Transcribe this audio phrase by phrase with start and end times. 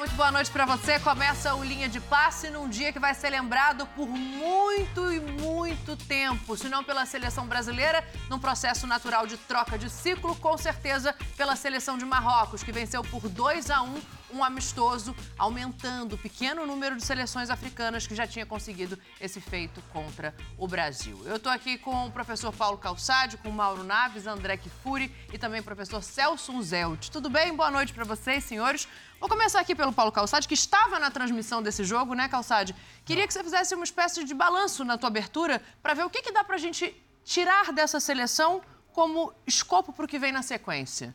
[0.00, 0.98] muito boa noite para você.
[0.98, 5.94] Começa o Linha de Passe num dia que vai ser lembrado por muito e muito
[5.94, 11.14] tempo, se não pela seleção brasileira, num processo natural de troca de ciclo, com certeza
[11.36, 14.00] pela seleção de Marrocos, que venceu por 2 a 1
[14.32, 19.82] um amistoso, aumentando o pequeno número de seleções africanas que já tinha conseguido esse feito
[19.92, 21.20] contra o Brasil.
[21.26, 25.60] Eu estou aqui com o professor Paulo Calçade, com Mauro Naves, André Kifuri e também
[25.60, 27.10] o professor Celso Unzelt.
[27.10, 27.54] Tudo bem?
[27.54, 28.88] Boa noite para vocês, senhores.
[29.18, 32.74] Vou começar aqui pelo Paulo Calçade, que estava na transmissão desse jogo, né, Calçade?
[33.04, 36.22] Queria que você fizesse uma espécie de balanço na tua abertura para ver o que,
[36.22, 36.94] que dá para a gente
[37.24, 41.14] tirar dessa seleção como escopo para o que vem na sequência.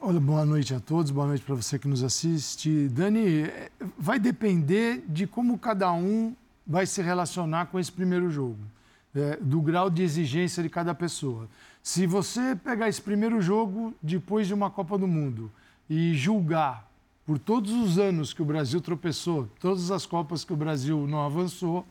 [0.00, 2.88] Olha, boa noite a todos, boa noite para você que nos assiste.
[2.88, 3.50] Dani,
[3.98, 6.34] vai depender de como cada um
[6.66, 8.56] vai se relacionar com esse primeiro jogo,
[9.14, 11.46] é, do grau de exigência de cada pessoa.
[11.82, 15.52] Se você pegar esse primeiro jogo depois de uma Copa do Mundo
[15.90, 16.90] e julgar
[17.26, 21.22] por todos os anos que o Brasil tropeçou, todas as Copas que o Brasil não
[21.22, 21.84] avançou,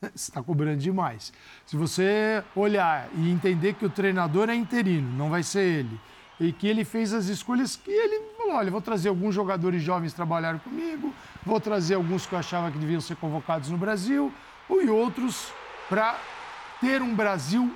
[0.14, 1.34] está cobrando demais.
[1.66, 6.00] Se você olhar e entender que o treinador é interino, não vai ser ele
[6.38, 10.12] e que ele fez as escolhas que ele falou: olha, vou trazer alguns jogadores jovens
[10.12, 11.12] trabalhar comigo,
[11.44, 14.32] vou trazer alguns que eu achava que deviam ser convocados no Brasil,
[14.70, 15.52] e outros
[15.88, 16.16] para
[16.80, 17.72] ter um Brasil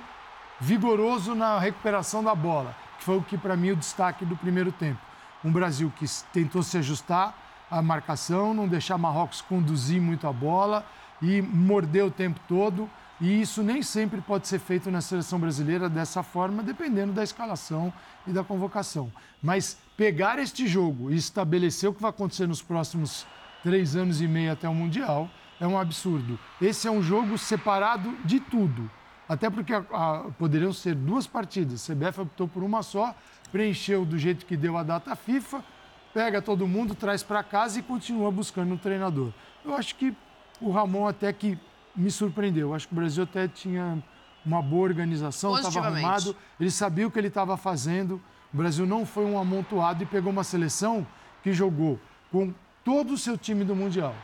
[0.59, 4.71] vigoroso na recuperação da bola, que foi o que para mim o destaque do primeiro
[4.71, 4.99] tempo.
[5.43, 7.35] Um Brasil que tentou se ajustar
[7.69, 10.85] à marcação, não deixar Marrocos conduzir muito a bola
[11.21, 12.87] e morder o tempo todo
[13.21, 17.93] e isso nem sempre pode ser feito na seleção brasileira dessa forma, dependendo da escalação
[18.25, 19.11] e da convocação.
[19.43, 23.27] Mas pegar este jogo e estabelecer o que vai acontecer nos próximos
[23.61, 26.39] três anos e meio até o Mundial é um absurdo.
[26.59, 28.89] Esse é um jogo separado de tudo.
[29.29, 31.87] Até porque a, a, poderiam ser duas partidas.
[31.87, 33.15] CBF optou por uma só,
[33.51, 35.63] preencheu do jeito que deu a data FIFA,
[36.11, 39.31] pega todo mundo, traz para casa e continua buscando um treinador.
[39.63, 40.11] Eu acho que
[40.59, 41.57] o Ramon até que
[41.95, 42.73] me surpreendeu.
[42.73, 44.01] Acho que o Brasil até tinha
[44.45, 48.21] uma boa organização, estava arrumado, ele sabia o que ele estava fazendo.
[48.53, 51.05] O Brasil não foi um amontoado e pegou uma seleção
[51.43, 51.99] que jogou
[52.31, 52.53] com
[52.83, 54.15] todo o seu time do Mundial.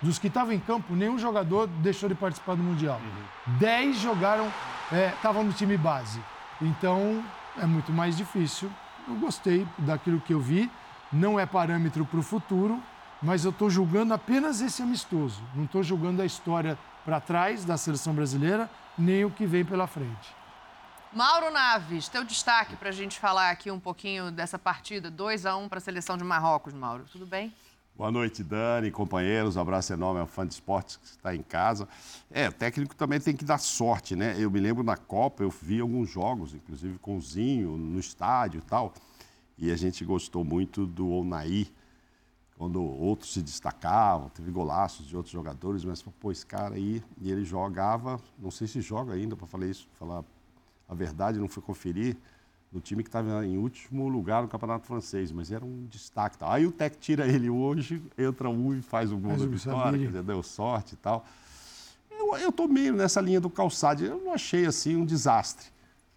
[0.00, 2.98] Dos que estavam em campo, nenhum jogador deixou de participar do Mundial.
[2.98, 3.58] Uhum.
[3.58, 4.50] Dez jogaram,
[5.14, 6.20] estavam é, no time base.
[6.60, 7.22] Então,
[7.58, 8.70] é muito mais difícil.
[9.06, 10.70] Eu gostei daquilo que eu vi.
[11.12, 12.80] Não é parâmetro para o futuro,
[13.22, 15.42] mas eu estou julgando apenas esse amistoso.
[15.54, 19.86] Não estou julgando a história para trás da seleção brasileira, nem o que vem pela
[19.86, 20.34] frente.
[21.12, 25.56] Mauro Naves, teu destaque para a gente falar aqui um pouquinho dessa partida, 2 a
[25.56, 27.04] 1 para a seleção de Marrocos, Mauro.
[27.10, 27.52] Tudo bem?
[27.96, 29.56] Boa noite, Dani, companheiros.
[29.56, 31.88] Um abraço enorme ao fã de esportes que está em casa.
[32.30, 34.36] É, o técnico também tem que dar sorte, né?
[34.38, 38.58] Eu me lembro na Copa, eu vi alguns jogos, inclusive com o Zinho, no estádio
[38.58, 38.94] e tal,
[39.58, 41.70] e a gente gostou muito do Onaí,
[42.60, 47.32] quando outros se destacavam, teve golaços de outros jogadores, mas pô, esse cara aí, e
[47.32, 50.22] ele jogava, não sei se joga ainda para falar isso, falar
[50.86, 52.18] a verdade, não fui conferir,
[52.70, 56.36] no time que estava em último lugar no Campeonato Francês, mas era um destaque.
[56.36, 56.52] Tal.
[56.52, 60.06] Aí o Tec tira ele hoje, entra um e faz o gol da vitória, quer
[60.08, 61.24] dizer, deu sorte e tal.
[62.10, 65.68] Eu estou meio nessa linha do calçado, eu não achei assim um desastre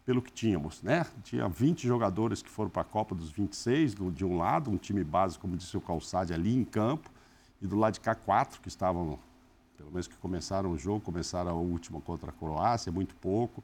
[0.06, 1.06] pelo que tínhamos, né?
[1.24, 4.78] Tinha 20 jogadores que foram para a Copa dos 26, do, de um lado, um
[4.78, 7.10] time base, como disse o Calçade, ali em campo,
[7.62, 9.18] e do lado de cá, quatro que estavam,
[9.78, 13.64] pelo menos que começaram o jogo, começaram a última contra a Croácia, muito pouco,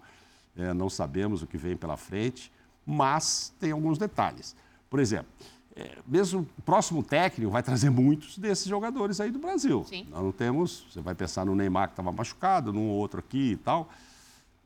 [0.56, 2.52] é, não sabemos o que vem pela frente,
[2.86, 4.56] mas tem alguns detalhes.
[4.90, 5.28] Por exemplo,
[5.76, 9.84] é, mesmo o próximo técnico vai trazer muitos desses jogadores aí do Brasil.
[9.84, 10.08] Sim.
[10.10, 13.58] Nós não temos, você vai pensar no Neymar que estava machucado, num outro aqui e
[13.58, 13.90] tal,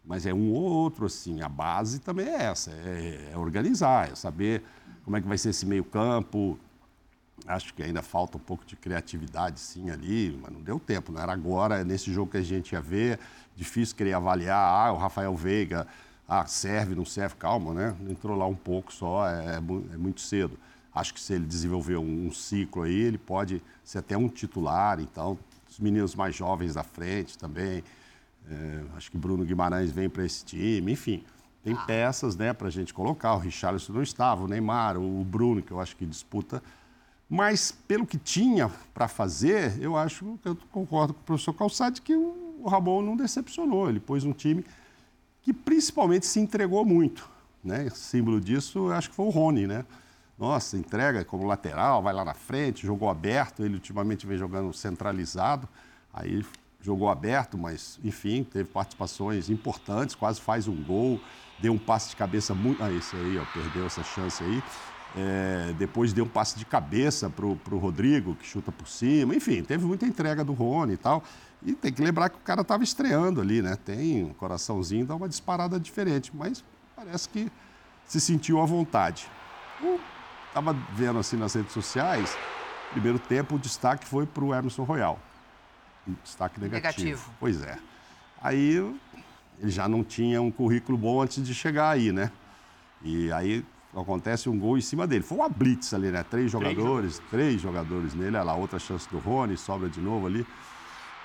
[0.05, 1.41] mas é um ou outro, assim.
[1.41, 4.63] A base também é essa, é, é organizar, é saber
[5.03, 6.57] como é que vai ser esse meio campo.
[7.45, 11.21] Acho que ainda falta um pouco de criatividade, sim, ali, mas não deu tempo, não
[11.21, 13.19] era agora, é nesse jogo que a gente ia ver.
[13.55, 15.87] Difícil querer avaliar, ah, o Rafael Veiga,
[16.27, 17.95] ah, serve, não serve, calma, né?
[18.09, 20.57] Entrou lá um pouco só, é, é, é muito cedo.
[20.93, 24.99] Acho que se ele desenvolver um, um, ciclo aí, ele pode ser até um titular,
[24.99, 25.37] então,
[25.69, 27.83] os meninos mais jovens da frente também.
[28.49, 31.23] É, acho que Bruno Guimarães vem para esse time, enfim.
[31.63, 31.83] Tem ah.
[31.85, 33.35] peças né, para a gente colocar.
[33.35, 36.61] O Richarlison não estava, o Neymar, o Bruno, que eu acho que disputa.
[37.29, 42.13] Mas, pelo que tinha para fazer, eu acho, eu concordo com o professor Calçade, que
[42.13, 43.89] o Ramon não decepcionou.
[43.89, 44.63] Ele pôs um time
[45.41, 47.29] que principalmente se entregou muito.
[47.63, 47.89] Né?
[47.91, 49.85] Símbolo disso, eu acho que foi o Rony, né?
[50.37, 53.63] Nossa, entrega como lateral, vai lá na frente, jogou aberto.
[53.63, 55.67] Ele ultimamente vem jogando centralizado.
[56.13, 56.45] Aí
[56.83, 61.19] jogou aberto, mas, enfim, teve participações importantes, quase faz um gol,
[61.59, 62.83] deu um passe de cabeça muito.
[62.83, 64.61] Ah, esse aí, ó, perdeu essa chance aí.
[65.15, 69.33] É, depois deu um passe de cabeça para o Rodrigo, que chuta por cima.
[69.33, 71.23] Enfim, teve muita entrega do Rony e tal.
[71.61, 73.77] E tem que lembrar que o cara estava estreando ali, né?
[73.77, 76.31] Tem um coraçãozinho, dá uma disparada diferente.
[76.35, 76.63] Mas
[76.95, 77.49] parece que
[78.05, 79.27] se sentiu à vontade.
[80.47, 82.37] Estava vendo assim nas redes sociais,
[82.91, 85.19] primeiro tempo o destaque foi para o Emerson Royal.
[86.07, 87.03] Um destaque negativo.
[87.03, 87.31] negativo.
[87.39, 87.77] Pois é.
[88.41, 88.77] Aí
[89.59, 92.31] ele já não tinha um currículo bom antes de chegar aí, né?
[93.01, 93.65] E aí
[93.95, 95.23] acontece um gol em cima dele.
[95.23, 96.23] Foi uma blitz ali, né?
[96.23, 98.35] Três jogadores, três, três jogadores nele.
[98.35, 100.45] Olha lá, outra chance do Rony, sobra de novo ali.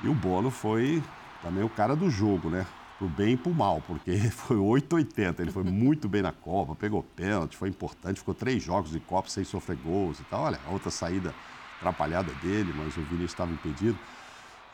[0.02, 1.02] E o Bono foi
[1.42, 2.66] também o cara do jogo, né?
[2.98, 5.40] Pro bem e pro mal, porque foi 8,80.
[5.40, 9.28] Ele foi muito bem na Copa, pegou pênalti, foi importante, ficou três jogos de Copa
[9.28, 10.42] sem sofrer gols e tal.
[10.42, 11.34] Olha, outra saída
[11.76, 13.98] atrapalhada dele, mas o Vinícius estava impedido.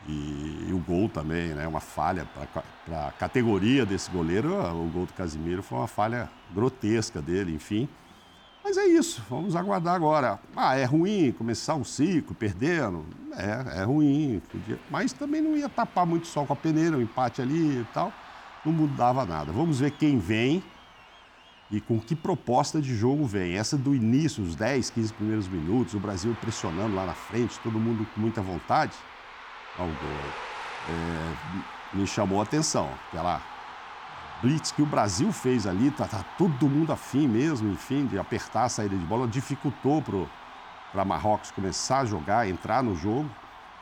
[0.07, 1.67] E, e, o gol também, né?
[1.67, 2.27] Uma falha
[2.85, 4.53] para a categoria desse goleiro.
[4.53, 7.89] O gol do Casimiro foi uma falha grotesca dele, enfim.
[8.63, 10.39] Mas é isso, vamos aguardar agora.
[10.55, 13.05] Ah, é ruim começar um ciclo perdendo?
[13.37, 14.41] É, é ruim.
[14.51, 14.79] Podia...
[14.89, 17.87] Mas também não ia tapar muito sol com a peneira, o um empate ali e
[17.93, 18.11] tal.
[18.65, 19.51] Não mudava nada.
[19.51, 20.63] Vamos ver quem vem
[21.69, 23.55] e com que proposta de jogo vem.
[23.55, 27.79] Essa do início, os 10, 15 primeiros minutos, o Brasil pressionando lá na frente, todo
[27.79, 28.93] mundo com muita vontade.
[29.77, 29.95] Ao gol.
[30.89, 32.89] É, me chamou a atenção.
[33.07, 33.41] Aquela
[34.41, 38.65] blitz que o Brasil fez ali, tá, tá todo mundo afim mesmo, enfim, de apertar
[38.65, 40.03] a saída de bola, dificultou
[40.91, 43.29] para Marrocos começar a jogar, entrar no jogo,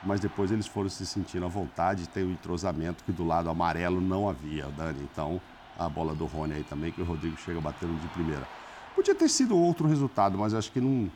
[0.03, 3.49] mas depois eles foram se sentindo à vontade, tem o um entrosamento que do lado
[3.49, 5.07] amarelo não havia, Dani.
[5.11, 5.41] Então,
[5.77, 8.47] a bola do Rony aí também, que o Rodrigo chega batendo de primeira.
[8.95, 11.09] Podia ter sido outro resultado, mas acho que não,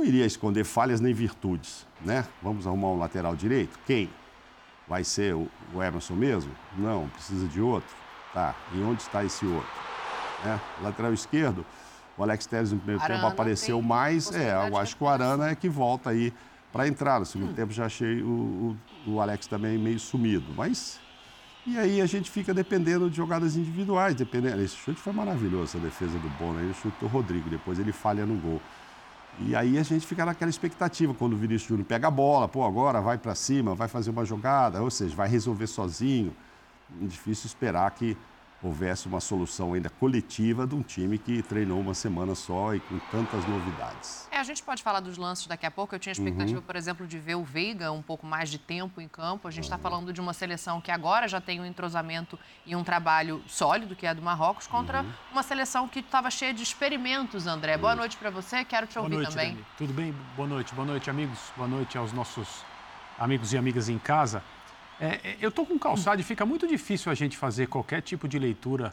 [0.00, 2.26] não iria esconder falhas nem virtudes, né?
[2.42, 3.78] Vamos arrumar um lateral direito?
[3.86, 4.08] Quem?
[4.88, 6.50] Vai ser o Emerson mesmo?
[6.76, 7.94] Não, precisa de outro.
[8.32, 9.70] Tá, e onde está esse outro?
[10.44, 11.66] É, lateral esquerdo,
[12.16, 14.32] o Alex Telles no primeiro Arana tempo apareceu mais.
[14.32, 16.32] É, eu acho que o Arana é que volta aí
[16.72, 17.20] para entrar.
[17.20, 17.54] No segundo hum.
[17.54, 18.76] tempo já achei o,
[19.06, 20.46] o, o, Alex também meio sumido.
[20.56, 20.98] Mas.
[21.66, 24.14] E aí a gente fica dependendo de jogadas individuais.
[24.14, 24.62] Dependendo.
[24.62, 26.58] Esse chute foi maravilhoso, a defesa do Bono.
[26.58, 28.62] Ele chutou o Rodrigo, depois ele falha no gol.
[29.38, 32.64] E aí a gente fica naquela expectativa quando o Vinícius Júnior pega a bola, pô,
[32.64, 36.34] agora vai para cima, vai fazer uma jogada, ou seja, vai resolver sozinho.
[37.00, 38.16] Difícil esperar que
[38.62, 42.98] houvesse uma solução ainda coletiva de um time que treinou uma semana só e com
[43.10, 44.28] tantas novidades.
[44.30, 45.94] É, a gente pode falar dos lances daqui a pouco.
[45.94, 46.64] Eu tinha expectativa, uhum.
[46.64, 49.48] por exemplo, de ver o Veiga um pouco mais de tempo em campo.
[49.48, 49.82] A gente está uhum.
[49.82, 54.06] falando de uma seleção que agora já tem um entrosamento e um trabalho sólido, que
[54.06, 55.12] é a do Marrocos, contra uhum.
[55.32, 57.78] uma seleção que estava cheia de experimentos, André.
[57.78, 59.52] Boa noite para você, quero te ouvir noite, também.
[59.52, 59.66] Dani.
[59.78, 60.14] Tudo bem?
[60.36, 61.38] Boa noite, boa noite, amigos.
[61.56, 62.64] Boa noite aos nossos
[63.18, 64.42] amigos e amigas em casa.
[65.00, 68.28] É, é eu estou com calçado e fica muito difícil a gente fazer qualquer tipo
[68.28, 68.92] de leitura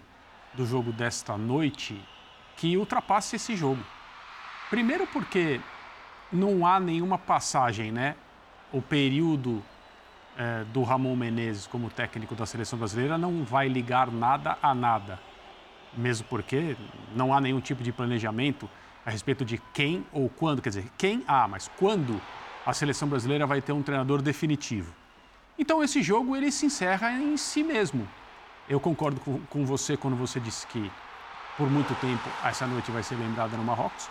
[0.53, 2.01] do jogo desta noite
[2.55, 3.83] que ultrapasse esse jogo.
[4.69, 5.59] Primeiro porque
[6.31, 8.15] não há nenhuma passagem, né?
[8.71, 9.63] O período
[10.37, 15.19] é, do Ramon Menezes como técnico da seleção brasileira não vai ligar nada a nada.
[15.95, 16.75] Mesmo porque
[17.15, 18.69] não há nenhum tipo de planejamento
[19.05, 22.21] a respeito de quem ou quando, quer dizer, quem há, mas quando
[22.65, 24.93] a seleção brasileira vai ter um treinador definitivo.
[25.57, 28.07] Então esse jogo ele se encerra em si mesmo.
[28.69, 30.91] Eu concordo com, com você quando você disse que
[31.57, 34.07] por muito tempo essa noite vai ser lembrada no Marrocos,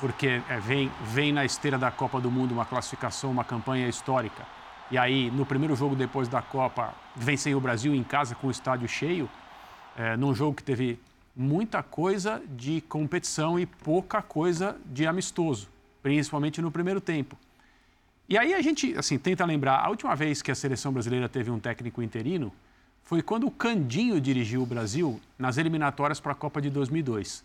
[0.00, 4.44] porque é, vem, vem na esteira da Copa do Mundo uma classificação, uma campanha histórica.
[4.90, 8.50] E aí, no primeiro jogo depois da Copa, vencem o Brasil em casa com o
[8.50, 9.30] estádio cheio,
[9.96, 10.98] é, num jogo que teve
[11.36, 15.68] muita coisa de competição e pouca coisa de amistoso,
[16.02, 17.36] principalmente no primeiro tempo.
[18.26, 21.50] E aí a gente, assim, tenta lembrar, a última vez que a seleção brasileira teve
[21.50, 22.52] um técnico interino
[23.02, 27.44] foi quando o Candinho dirigiu o Brasil nas eliminatórias para a Copa de 2002.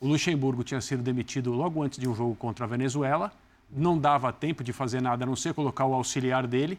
[0.00, 3.30] O Luxemburgo tinha sido demitido logo antes de um jogo contra a Venezuela,
[3.70, 6.78] não dava tempo de fazer nada a não ser colocar o auxiliar dele.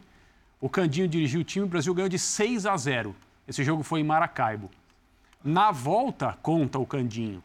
[0.60, 3.14] O Candinho dirigiu o time, o Brasil ganhou de 6 a 0.
[3.46, 4.68] Esse jogo foi em Maracaibo.
[5.44, 7.42] Na volta, conta o Candinho,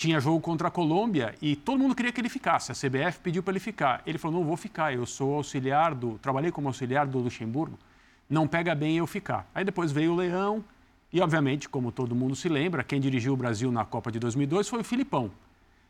[0.00, 2.72] tinha jogo contra a Colômbia e todo mundo queria que ele ficasse.
[2.72, 4.02] A CBF pediu para ele ficar.
[4.06, 6.18] Ele falou: não vou ficar, eu sou auxiliar do.
[6.20, 7.78] Trabalhei como auxiliar do Luxemburgo,
[8.26, 9.46] não pega bem eu ficar.
[9.54, 10.64] Aí depois veio o Leão
[11.12, 14.70] e, obviamente, como todo mundo se lembra, quem dirigiu o Brasil na Copa de 2002
[14.70, 15.30] foi o Filipão.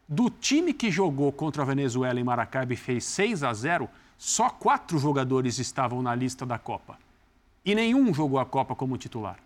[0.08, 3.88] Do time que jogou contra a Venezuela em Maracaibo e fez 6 a 0,
[4.18, 6.98] só quatro jogadores estavam na lista da Copa.
[7.64, 9.38] E nenhum jogou a Copa como titular.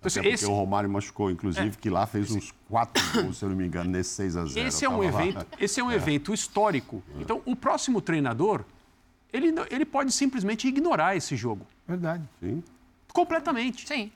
[0.00, 0.46] Até porque esse...
[0.46, 1.70] o Romário machucou, inclusive, é.
[1.78, 4.66] que lá fez uns quatro gols, se eu não me engano, nesse 6 a 0
[4.66, 5.94] Esse é um, evento, esse é um é.
[5.94, 7.02] evento histórico.
[7.18, 7.22] É.
[7.22, 8.64] Então, o próximo treinador,
[9.30, 11.66] ele, ele pode simplesmente ignorar esse jogo.
[11.86, 12.24] Verdade.
[12.40, 12.62] Sim.
[13.12, 13.86] Completamente.
[13.86, 14.10] Sim.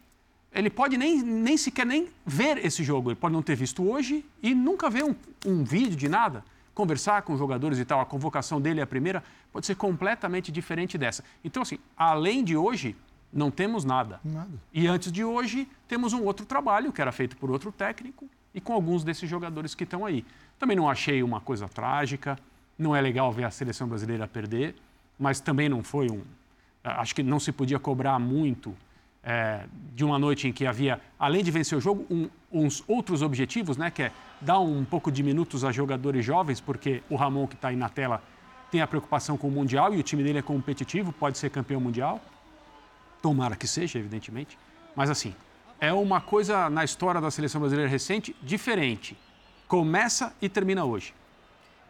[0.54, 3.10] ele pode nem, nem sequer nem ver esse jogo.
[3.10, 5.14] Ele pode não ter visto hoje e nunca ver um,
[5.44, 6.42] um vídeo de nada.
[6.74, 9.22] Conversar com os jogadores e tal, a convocação dele, a primeira,
[9.52, 11.22] pode ser completamente diferente dessa.
[11.44, 12.96] Então, assim, além de hoje,
[13.34, 14.20] não temos nada.
[14.24, 14.48] Nada.
[14.72, 18.60] E antes de hoje, temos um outro trabalho que era feito por outro técnico e
[18.60, 20.24] com alguns desses jogadores que estão aí.
[20.58, 22.38] Também não achei uma coisa trágica,
[22.78, 24.76] não é legal ver a seleção brasileira perder,
[25.18, 26.22] mas também não foi um.
[26.84, 28.74] Acho que não se podia cobrar muito
[29.22, 29.64] é,
[29.94, 33.76] de uma noite em que havia, além de vencer o jogo, um, uns outros objetivos,
[33.76, 33.90] né?
[33.90, 37.68] Que é dar um pouco de minutos a jogadores jovens, porque o Ramon, que está
[37.68, 38.22] aí na tela,
[38.70, 41.80] tem a preocupação com o Mundial e o time dele é competitivo, pode ser campeão
[41.80, 42.20] mundial.
[43.24, 44.58] Tomara que seja, evidentemente.
[44.94, 45.34] Mas, assim,
[45.80, 49.16] é uma coisa na história da seleção brasileira recente diferente.
[49.66, 51.14] Começa e termina hoje.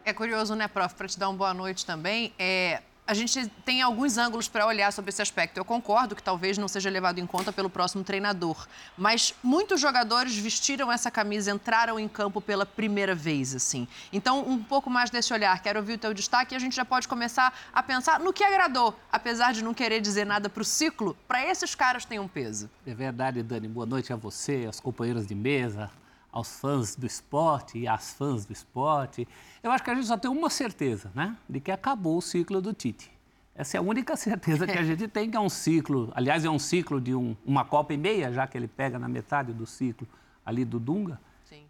[0.05, 2.31] É curioso, né, prof, para te dar uma boa noite também.
[2.39, 5.57] É, a gente tem alguns ângulos para olhar sobre esse aspecto.
[5.57, 10.35] Eu concordo que talvez não seja levado em conta pelo próximo treinador, mas muitos jogadores
[10.35, 13.87] vestiram essa camisa, entraram em campo pela primeira vez, assim.
[14.11, 15.61] Então, um pouco mais desse olhar.
[15.61, 18.43] Quero ouvir o teu destaque e a gente já pode começar a pensar no que
[18.43, 21.15] agradou, apesar de não querer dizer nada para o ciclo.
[21.27, 22.69] Para esses caras tem um peso.
[22.87, 23.67] É verdade, Dani.
[23.67, 25.91] Boa noite a você, aos companheiros de mesa,
[26.35, 29.25] aos fãs do esporte e às fãs do esporte.
[29.63, 31.37] Eu acho que a gente só tem uma certeza, né?
[31.49, 33.09] De que acabou o ciclo do Tite.
[33.55, 36.49] Essa é a única certeza que a gente tem, que é um ciclo, aliás, é
[36.49, 39.65] um ciclo de um, uma Copa e meia, já que ele pega na metade do
[39.65, 40.05] ciclo
[40.45, 41.17] ali do Dunga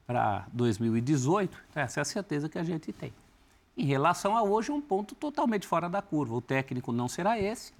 [0.07, 1.55] para 2018.
[1.69, 3.13] Então, essa é a certeza que a gente tem.
[3.77, 6.33] Em relação a hoje, um ponto totalmente fora da curva.
[6.33, 7.71] O técnico não será esse,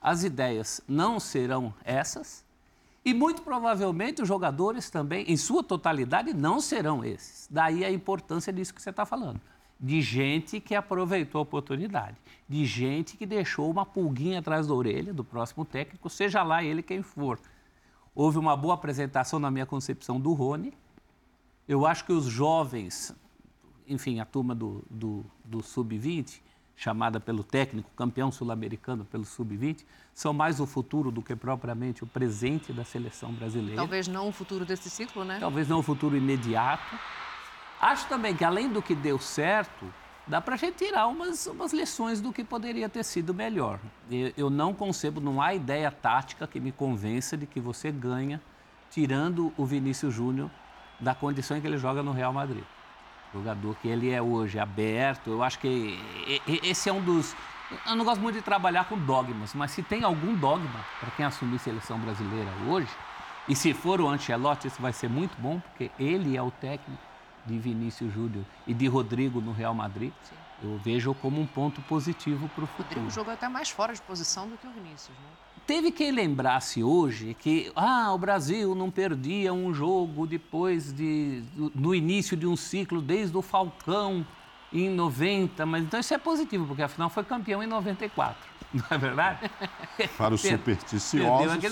[0.00, 2.42] as ideias não serão essas,
[3.04, 7.48] e muito provavelmente os jogadores também, em sua totalidade, não serão esses.
[7.50, 9.40] Daí a importância disso que você está falando.
[9.78, 12.16] De gente que aproveitou a oportunidade,
[12.46, 16.82] de gente que deixou uma pulguinha atrás da orelha do próximo técnico, seja lá ele
[16.82, 17.40] quem for.
[18.14, 20.74] Houve uma boa apresentação, na minha concepção, do Rony.
[21.66, 23.14] Eu acho que os jovens,
[23.88, 26.42] enfim, a turma do, do, do Sub-20,
[26.80, 29.84] chamada pelo técnico, campeão sul-americano pelo sub-20,
[30.14, 33.76] são mais o futuro do que propriamente o presente da seleção brasileira.
[33.76, 35.36] Talvez não o futuro desse ciclo, né?
[35.38, 36.98] Talvez não o futuro imediato.
[37.78, 39.92] Acho também que, além do que deu certo,
[40.26, 43.78] dá para a gente tirar umas, umas lições do que poderia ter sido melhor.
[44.10, 48.40] Eu, eu não concebo, não há ideia tática que me convença de que você ganha
[48.90, 50.50] tirando o Vinícius Júnior
[50.98, 52.64] da condição em que ele joga no Real Madrid
[53.32, 55.30] jogador que ele é hoje, aberto.
[55.30, 55.98] Eu acho que
[56.62, 57.34] esse é um dos.
[57.86, 61.24] Eu não gosto muito de trabalhar com dogmas, mas se tem algum dogma para quem
[61.24, 62.90] assumir seleção brasileira hoje,
[63.48, 67.02] e se for o Ancelotti, isso vai ser muito bom, porque ele é o técnico
[67.46, 70.12] de Vinícius Júnior e de Rodrigo no Real Madrid.
[70.24, 70.34] Sim.
[70.62, 72.84] Eu vejo como um ponto positivo para o futuro.
[72.84, 75.30] O Rodrigo jogou até mais fora de posição do que o Vinícius, né?
[75.70, 81.94] Teve quem lembrasse hoje que ah, o Brasil não perdia um jogo depois de no
[81.94, 84.26] início de um ciclo desde o Falcão
[84.72, 88.50] em 90, mas então isso é positivo, porque afinal foi campeão em 94.
[88.74, 89.48] Não é verdade?
[90.18, 91.62] Para os supersticiosos.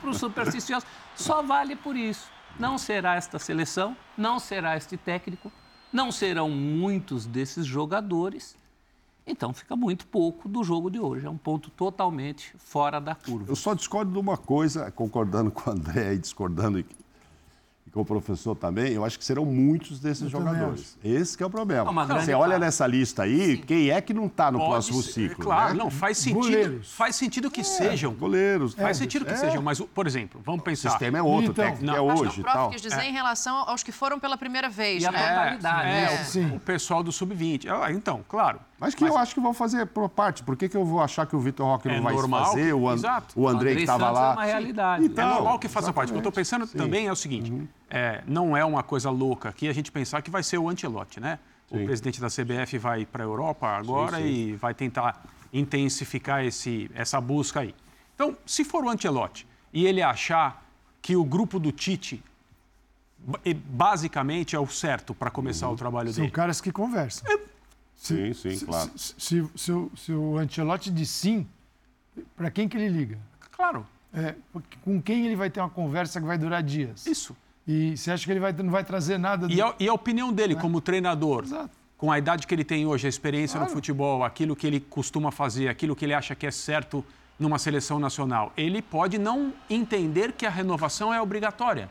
[0.00, 0.88] Para os supersticiosos.
[1.14, 2.30] Só vale por isso.
[2.58, 5.52] Não será esta seleção, não será este técnico,
[5.92, 8.56] não serão muitos desses jogadores
[9.26, 11.26] então fica muito pouco do jogo de hoje.
[11.26, 13.46] É um ponto totalmente fora da curva.
[13.48, 16.78] Eu só discordo de uma coisa, concordando com o André e discordando
[17.92, 20.96] com o professor também, eu acho que serão muitos desses eu jogadores.
[21.04, 21.92] Esse é o problema.
[21.92, 23.62] Não, Você olha nessa lista aí, Sim.
[23.62, 25.44] quem é que não está no Pode próximo ser, ciclo?
[25.44, 25.78] Claro, né?
[25.78, 26.82] não, faz sentido.
[26.82, 28.14] Faz sentido que é, sejam.
[28.14, 28.72] Goleiros.
[28.72, 29.36] Faz é, sentido que é.
[29.36, 30.88] sejam, mas, por exemplo, vamos pensar.
[30.88, 32.40] O sistema é outro, então, técnico não, é hoje.
[32.40, 33.08] O prof quis dizer é.
[33.08, 35.18] em relação aos que foram pela primeira vez, e né?
[35.18, 35.88] a totalidade.
[35.88, 36.50] É, né?
[36.52, 37.66] o, o pessoal do Sub-20.
[37.68, 38.58] Ah, então, claro.
[38.82, 39.12] Mas que mas...
[39.12, 40.42] eu acho que vão fazer por parte.
[40.42, 42.72] Por que, que eu vou achar que o Vitor Roque não vai normal, fazer?
[42.72, 42.96] O, And...
[43.36, 44.30] o André que estava lá.
[44.30, 45.04] É uma realidade.
[45.04, 46.08] Então, é normal que faça parte.
[46.08, 46.76] O que eu estou pensando Sim.
[46.76, 47.68] também é o seguinte: uhum.
[47.94, 51.20] É, não é uma coisa louca aqui a gente pensar que vai ser o Antelote,
[51.20, 51.38] né?
[51.68, 51.82] Sim.
[51.82, 55.22] O presidente da CBF vai para a Europa agora sim, e vai tentar
[55.52, 57.74] intensificar esse, essa busca aí.
[58.14, 60.66] Então, se for o Antelote e ele achar
[61.02, 62.22] que o grupo do Tite
[63.66, 65.74] basicamente é o certo para começar uhum.
[65.74, 66.28] o trabalho São dele.
[66.28, 67.30] São caras que conversam.
[67.30, 67.38] É,
[67.94, 68.90] Sim, sim, se, claro.
[68.96, 71.46] Se, se, se, o, se o Ancelotti diz sim,
[72.34, 73.18] para quem que ele liga?
[73.52, 73.86] Claro.
[74.14, 74.34] É,
[74.82, 77.06] com quem ele vai ter uma conversa que vai durar dias?
[77.06, 77.36] Isso.
[77.66, 79.46] E você acha que ele vai, não vai trazer nada...
[79.46, 79.52] Do...
[79.52, 80.56] E, a, e a opinião dele é.
[80.56, 81.70] como treinador, Exato.
[81.96, 83.70] com a idade que ele tem hoje, a experiência claro.
[83.70, 87.04] no futebol, aquilo que ele costuma fazer, aquilo que ele acha que é certo
[87.38, 91.88] numa seleção nacional, ele pode não entender que a renovação é obrigatória.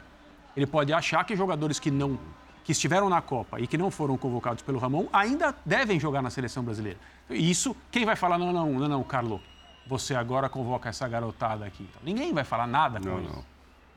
[0.56, 2.20] Ele pode achar que jogadores que não
[2.64, 6.30] que estiveram na Copa e que não foram convocados pelo Ramon ainda devem jogar na
[6.30, 7.00] seleção brasileira.
[7.28, 9.42] Isso, quem vai falar, não, não, não, não, Carlos,
[9.88, 11.88] você agora convoca essa garotada aqui.
[11.90, 13.34] Então, ninguém vai falar nada com não, isso.
[13.34, 13.44] Não.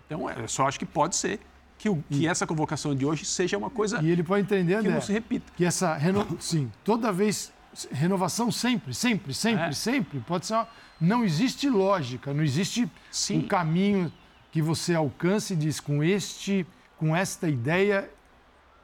[0.07, 1.41] Então, eu só acho que pode ser
[1.79, 4.79] que, o, que essa convocação de hoje seja uma coisa E ele pode entender, que
[4.81, 5.53] André, não se repita.
[5.57, 6.27] que essa reno...
[6.41, 7.53] sim, toda vez
[7.91, 9.73] renovação sempre, sempre, sempre, É.
[9.73, 10.21] sempre.
[10.21, 10.69] Pode ser uma...
[11.01, 13.39] não existe lógica, não existe Sim.
[13.41, 14.13] um caminho
[14.53, 16.65] que você alcance e diz com este,
[16.97, 18.09] com esta ideia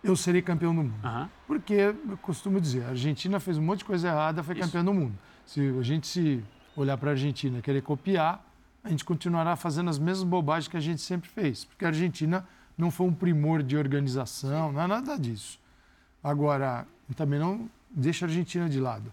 [0.02, 1.28] eu serei campeão do mundo.
[1.46, 4.64] Porque eu costumo dizer, a Argentina fez um monte de coisa errada, foi Isso.
[4.66, 5.14] campeã do mundo.
[5.46, 6.42] Se a gente se
[6.76, 8.44] olhar para a Argentina e querer copiar,
[8.82, 11.64] a gente continuará fazendo as mesmas bobagens que a gente sempre fez.
[11.64, 12.46] Porque a Argentina
[12.80, 15.58] não foi um primor de organização, não é nada disso.
[16.22, 19.12] Agora, também não deixa a Argentina de lado.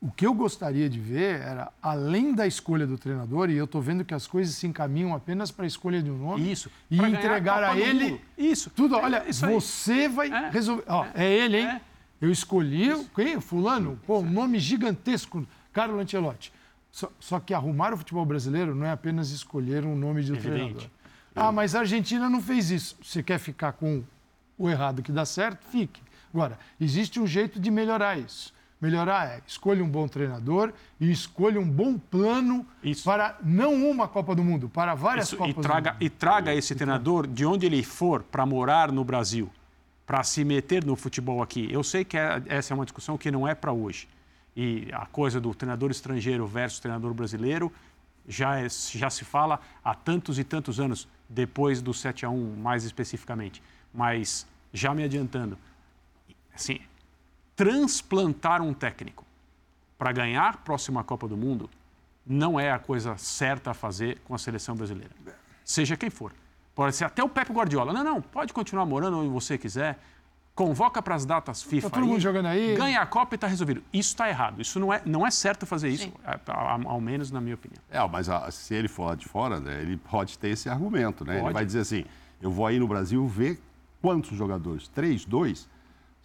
[0.00, 3.80] O que eu gostaria de ver era, além da escolha do treinador, e eu estou
[3.80, 6.70] vendo que as coisas se encaminham apenas para a escolha de um nome, Isso.
[6.90, 8.20] e entregar a do ele.
[8.36, 8.68] Isso.
[8.70, 8.96] tudo.
[8.96, 10.50] Olha, É isso você vai É.
[10.50, 10.84] resolver.
[10.86, 11.66] Ó, é ele, hein?
[11.68, 11.80] É.
[12.20, 13.40] Eu escolhi, quem?
[13.40, 16.52] Fulano, pô, um nome gigantesco, Carlo Ancelotti.
[16.92, 20.36] Só, só que arrumar o futebol brasileiro não é apenas escolher um nome de um
[20.36, 20.56] Evidente.
[20.58, 20.90] treinador.
[21.34, 22.96] Ah, mas a Argentina não fez isso.
[23.02, 24.02] Você quer ficar com
[24.56, 25.64] o errado que dá certo?
[25.68, 26.00] Fique.
[26.32, 28.52] Agora, existe um jeito de melhorar isso.
[28.80, 33.02] Melhorar é escolha um bom treinador e escolha um bom plano Isso.
[33.04, 36.02] para não uma Copa do Mundo, para várias Isso, Copas e, do traga, Mundo.
[36.02, 39.50] e traga esse treinador de onde ele for para morar no Brasil,
[40.04, 41.66] para se meter no futebol aqui.
[41.72, 44.06] Eu sei que é- essa é uma discussão que não é para hoje.
[44.54, 47.72] E a coisa do treinador estrangeiro versus treinador brasileiro
[48.28, 52.56] já, é- já se fala há tantos e tantos anos, depois do 7 a 1
[52.56, 53.62] mais especificamente.
[53.92, 55.56] Mas já me adiantando,
[56.54, 56.80] assim,
[57.54, 59.24] transplantar um técnico
[59.96, 61.70] para ganhar a próxima Copa do Mundo
[62.26, 65.12] não é a coisa certa a fazer com a seleção brasileira.
[65.64, 66.32] Seja quem for.
[66.74, 67.92] Pode ser até o Pepe Guardiola.
[67.92, 69.98] Não, não, pode continuar morando onde você quiser.
[70.54, 71.90] Convoca para as datas FIFA.
[71.90, 72.76] Tá todo mundo jogando aí.
[72.76, 73.82] Ganha a Copa e está resolvido.
[73.92, 74.60] Isso está errado.
[74.62, 76.12] Isso não é, não é certo fazer isso, Sim.
[76.24, 77.80] a- a- ao menos na minha opinião.
[77.90, 81.24] É, mas ah, se ele for lá de fora, né, ele pode ter esse argumento,
[81.24, 81.34] né?
[81.34, 81.54] Ele Pode.
[81.54, 82.04] vai dizer assim,
[82.40, 83.60] eu vou aí no Brasil ver
[84.00, 84.86] quantos jogadores?
[84.86, 85.68] Três, dois?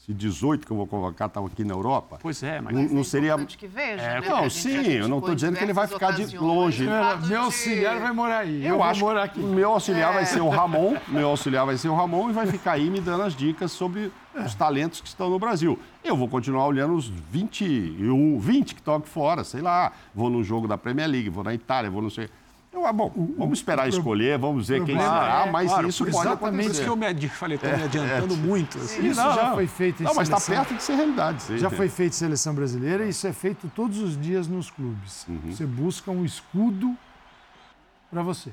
[0.05, 2.17] Se 18 que eu vou convocar estavam aqui na Europa?
[2.21, 2.73] Pois é, mas.
[2.73, 3.33] Não, não seria...
[3.33, 4.29] Importante que veja, É, né?
[4.29, 6.88] não, gente sim, eu não em dizendo que ele vai ficar de longe.
[6.88, 8.65] o Meu, de- auxiliar vai morar aí.
[8.65, 9.49] Eu, Eu acho morar que aqui.
[9.49, 10.13] meu auxiliar É.
[10.15, 13.01] vai ser o Ramon, meu auxiliar vai ser o Ramon e vai ficar aí me
[13.01, 15.77] dando as dicas sobre os talentos que estão no Brasil.
[16.01, 19.91] Eu vou continuar olhando os 21, 20 que estão aqui fora, sei lá.
[20.15, 22.29] Vou no jogo da Premier League, vou na Itália, vou não sei.
[22.71, 26.15] Eu, ah, bom, vamos esperar escolher, vamos ver quem será, é- mas claro, isso pode
[26.15, 26.84] exatamente Por isso acontecer.
[26.84, 28.77] que eu me adi- falei, estou me adiantando muito.
[28.77, 29.08] assim.
[29.08, 30.65] Isso já foi feito em Não, mas está seleção.
[30.65, 31.41] perto de ser realidade.
[31.43, 31.58] sim.
[31.58, 35.25] Já foi feito em seleção brasileira e isso é feito todos os dias nos clubes.
[35.45, 36.95] Você busca um escudo
[38.12, 38.51] para você.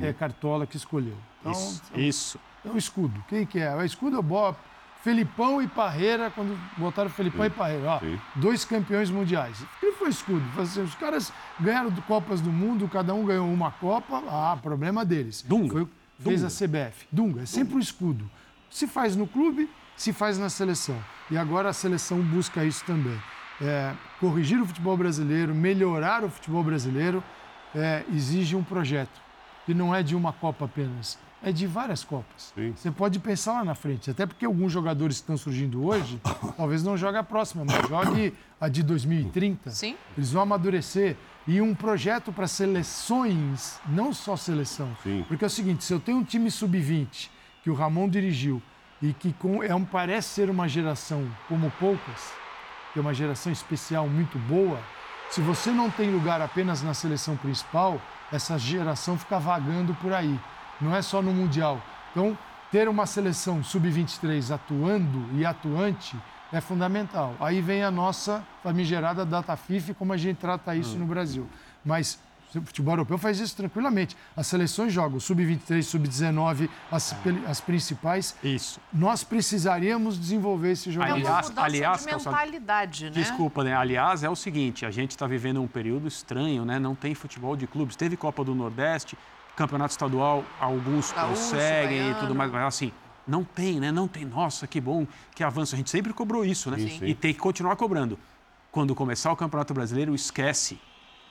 [0.00, 1.16] É Cartola que escolheu.
[1.40, 2.40] Então, Isso, isso.
[2.64, 3.22] é o escudo.
[3.28, 3.74] Quem que é?
[3.76, 4.56] O escudo é o Bob.
[5.08, 7.92] Felipão e Parreira, quando botaram Felipão e Parreira.
[7.92, 8.20] Ó, Sim.
[8.34, 9.56] dois campeões mundiais.
[9.80, 10.42] Quem foi o escudo?
[10.60, 14.22] Assim, Os caras ganharam Copas do Mundo, cada um ganhou uma Copa.
[14.28, 15.40] Ah, problema deles.
[15.40, 15.72] Dunga.
[15.72, 15.88] Foi, o
[16.22, 16.46] fez Dunga.
[16.46, 17.06] a CBF.
[17.10, 18.30] Dunga, é sempre um escudo.
[18.70, 21.02] Se faz no clube, se faz na seleção.
[21.30, 23.18] E agora a seleção busca isso também.
[23.62, 27.24] É, corrigir o futebol brasileiro, melhorar o futebol brasileiro,
[27.74, 29.18] é, exige um projeto.
[29.66, 32.52] E não é de uma Copa apenas, é de várias Copas.
[32.54, 32.72] Sim.
[32.76, 36.20] Você pode pensar lá na frente, até porque alguns jogadores que estão surgindo hoje,
[36.56, 39.70] talvez não jogue a próxima, mas jogue a de 2030.
[39.70, 39.96] Sim.
[40.16, 41.16] Eles vão amadurecer.
[41.46, 44.94] E um projeto para seleções, não só seleção.
[45.02, 45.24] Sim.
[45.26, 47.30] Porque é o seguinte, se eu tenho um time sub-20
[47.62, 48.62] que o Ramon dirigiu
[49.00, 52.32] e que com, é um, parece ser uma geração como poucas,
[52.92, 54.78] que é uma geração especial muito boa,
[55.30, 58.00] se você não tem lugar apenas na seleção principal,
[58.32, 60.38] essa geração fica vagando por aí.
[60.80, 61.80] Não é só no Mundial.
[62.12, 62.36] Então,
[62.70, 66.16] ter uma seleção sub-23 atuando e atuante
[66.52, 67.34] é fundamental.
[67.40, 71.46] Aí vem a nossa famigerada data FIFA e como a gente trata isso no Brasil.
[71.84, 72.18] Mas
[72.54, 74.16] o futebol europeu faz isso tranquilamente.
[74.34, 78.34] As seleções jogam sub-23, sub-19, as, peli- as principais.
[78.42, 78.80] Isso.
[78.92, 81.12] Nós precisaríamos desenvolver esse É jogador.
[81.16, 83.10] uma Aliás- mudança aliás, de mentalidade, né?
[83.10, 83.74] Desculpa, né?
[83.74, 86.78] Aliás, é o seguinte, a gente está vivendo um período estranho, né?
[86.78, 87.96] Não tem futebol de clubes.
[87.96, 89.16] Teve Copa do Nordeste,
[89.58, 92.20] Campeonato Estadual, alguns Gaúcho, conseguem e baiano.
[92.20, 92.92] tudo mais, mas assim,
[93.26, 93.90] não tem, né?
[93.90, 94.24] Não tem.
[94.24, 95.74] Nossa, que bom, que avanço.
[95.74, 96.78] A gente sempre cobrou isso, né?
[96.78, 97.04] Sim, sim.
[97.04, 98.16] E tem que continuar cobrando.
[98.70, 100.78] Quando começar o Campeonato Brasileiro, esquece.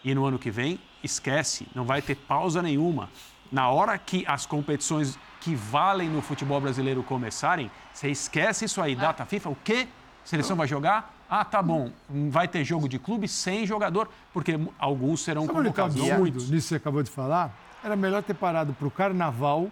[0.03, 1.67] E no ano que vem, esquece.
[1.73, 3.09] Não vai ter pausa nenhuma.
[3.49, 8.93] Na hora que as competições que valem no futebol brasileiro começarem, você esquece isso aí.
[8.93, 9.87] Data FIFA, o quê?
[10.25, 11.16] Seleção vai jogar?
[11.29, 11.91] Ah, tá bom.
[12.29, 16.11] Vai ter jogo de clube sem jogador, porque alguns serão Sabe onde está o convocados.
[16.11, 17.53] absurdo nisso que você acabou de falar?
[17.83, 19.67] Era melhor ter parado para o carnaval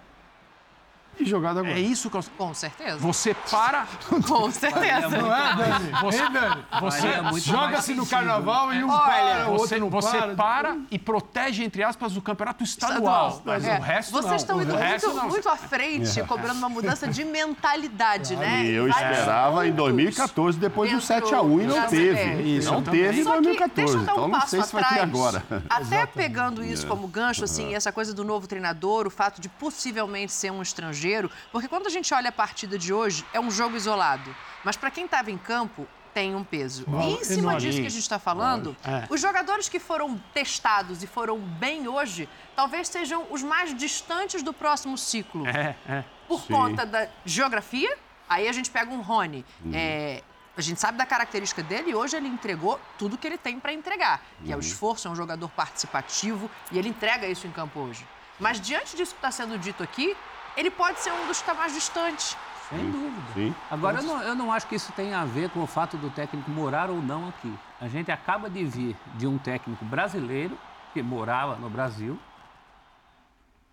[1.20, 1.74] e jogado agora.
[1.76, 2.24] É isso que eu...
[2.38, 2.98] Com certeza.
[2.98, 3.86] Você para,
[4.28, 5.10] Com certeza.
[5.10, 5.92] Não é, Dani?
[6.02, 6.64] Você- Hein, Dani?
[6.82, 10.36] você, Joga-se no carnaval e um Olha, para, você, não você para.
[10.36, 13.42] para e protege, entre aspas, o campeonato estadual.
[13.46, 14.36] Mas É, o resto Vocês não.
[14.36, 15.28] estão o indo muito, não.
[15.30, 18.66] muito à frente, cobrando uma mudança de mentalidade, né?
[18.66, 19.86] E eu esperava em pontos.
[19.86, 22.42] 2014, depois do dentro 7x1 e não teve.
[22.58, 23.94] Isso, não eu teve em Só que, deixa 2014.
[23.98, 25.44] eu dar um Então não sei se vai ter agora.
[25.70, 30.32] Até pegando isso como gancho, assim, essa coisa do novo treinador, o fato de possivelmente
[30.32, 31.05] ser um estrangeiro,
[31.52, 34.36] porque quando a gente olha a partida de hoje, é um jogo isolado.
[34.64, 36.86] Mas para quem estava em campo, tem um peso.
[36.90, 37.60] Uau, e em cima enorme.
[37.60, 39.06] disso que a gente está falando, É.
[39.10, 44.54] os jogadores que foram testados e foram bem hoje, talvez sejam os mais distantes do
[44.54, 46.04] próximo ciclo É, é.
[46.28, 46.54] por Sim.
[46.54, 47.98] conta da geografia.
[48.30, 49.46] Aí a gente pega um Rony.
[49.64, 49.72] Uhum.
[49.76, 50.22] é,
[50.58, 53.74] a gente sabe da característica dele e hoje ele entregou tudo que ele tem para
[53.74, 54.22] entregar.
[54.40, 54.54] Que Uhum.
[54.54, 58.08] é o esforço, é um jogador participativo e ele entrega isso em campo hoje.
[58.40, 60.16] Mas diante disso que está sendo dito aqui,
[60.58, 62.38] ele pode ser um dos que está mais distantes.
[62.70, 63.22] Sem dúvida.
[63.34, 63.56] Sim.
[63.70, 66.10] Agora, eu não, eu não acho que isso tenha a ver com o fato do
[66.10, 67.54] técnico morar ou não aqui.
[67.80, 70.58] A gente acaba de vir de um técnico brasileiro
[70.94, 72.18] que morava no Brasil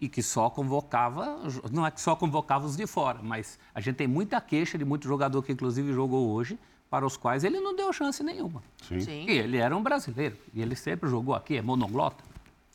[0.01, 1.39] e que só convocava,
[1.71, 4.85] não é que só convocava os de fora, mas a gente tem muita queixa de
[4.85, 6.59] muito jogador que inclusive jogou hoje,
[6.91, 8.63] para os quais ele não deu chance nenhuma.
[8.87, 9.01] Sim.
[9.01, 9.27] Sim.
[9.27, 12.23] E ele era um brasileiro, e ele sempre jogou aqui, é monoglota.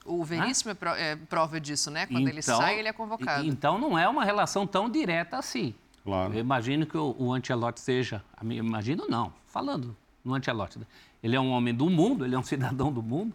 [0.08, 2.06] O Veríssimo é, pro- é prova disso, né?
[2.08, 3.46] Quando ele sai, ele é convocado.
[3.46, 5.76] Então não é uma relação tão direta assim.
[6.04, 6.34] Claro.
[6.34, 10.86] Eu imagino que o, o Ancelotti seja, imagino não, falando no Ancelotti, né?
[11.22, 13.34] ele é um homem do mundo, ele é um cidadão do mundo,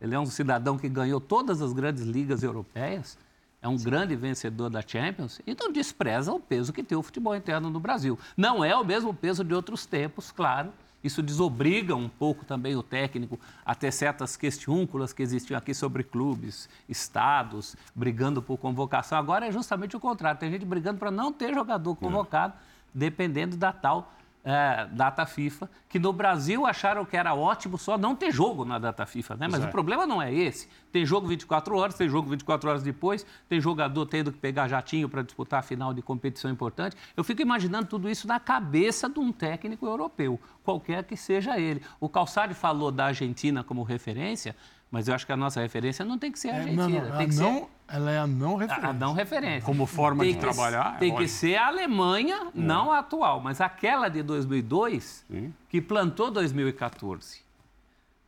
[0.00, 3.18] ele é um cidadão que ganhou todas as grandes ligas europeias,
[3.60, 7.34] é um grande vencedor da Champions e não despreza o peso que tem o futebol
[7.34, 8.18] interno no Brasil.
[8.36, 10.72] Não é o mesmo peso de outros tempos, claro.
[11.02, 16.04] Isso desobriga um pouco também o técnico a ter certas questiúnculas que existiam aqui sobre
[16.04, 19.18] clubes, estados, brigando por convocação.
[19.18, 20.38] Agora é justamente o contrário.
[20.38, 22.54] Tem gente brigando para não ter jogador convocado,
[22.94, 24.12] dependendo da tal
[24.44, 28.78] eh, data FIFA, que no Brasil acharam que era ótimo só não ter jogo na
[28.78, 29.48] data FIFA, né?
[29.48, 29.66] Mas é.
[29.66, 30.68] o problema não é esse.
[30.90, 35.08] Tem jogo 24 horas, tem jogo 24 horas depois, tem jogador tendo que pegar jatinho
[35.08, 36.96] para disputar a final de competição importante.
[37.16, 41.80] Eu fico imaginando tudo isso na cabeça de um técnico europeu, qualquer que seja ele.
[42.00, 44.56] O Calçari falou da Argentina como referência,
[44.92, 47.08] mas eu acho que a nossa referência não tem que ser a É, Argentina, não,
[47.08, 48.88] não, tem a que não, ser ela é a não referência.
[48.88, 49.62] a não referência.
[49.62, 51.38] Como forma Tem de que- trabalhar, é Tem que lógico.
[51.40, 55.24] ser a Alemanha, não a atual, mas aquela de 2002,
[55.68, 57.40] que plantou 2014.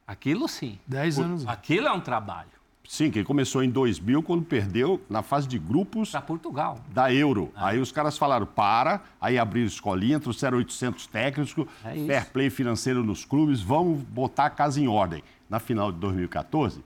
[0.07, 0.79] Aquilo sim.
[0.87, 1.47] Dez O- anos.
[1.47, 2.49] Aquilo é um trabalho.
[2.87, 6.79] Sim, que começou em 2000, quando perdeu na fase de grupos Para Portugal.
[6.91, 7.51] da Euro.
[7.57, 7.69] Ah.
[7.69, 13.03] Aí os caras falaram, para, aí abriram escolinha, trouxeram 800 técnicos, É fair play financeiro
[13.03, 15.25] nos clubes, vamos botar a casa em ordem.
[15.49, 16.83] Na final de 2014,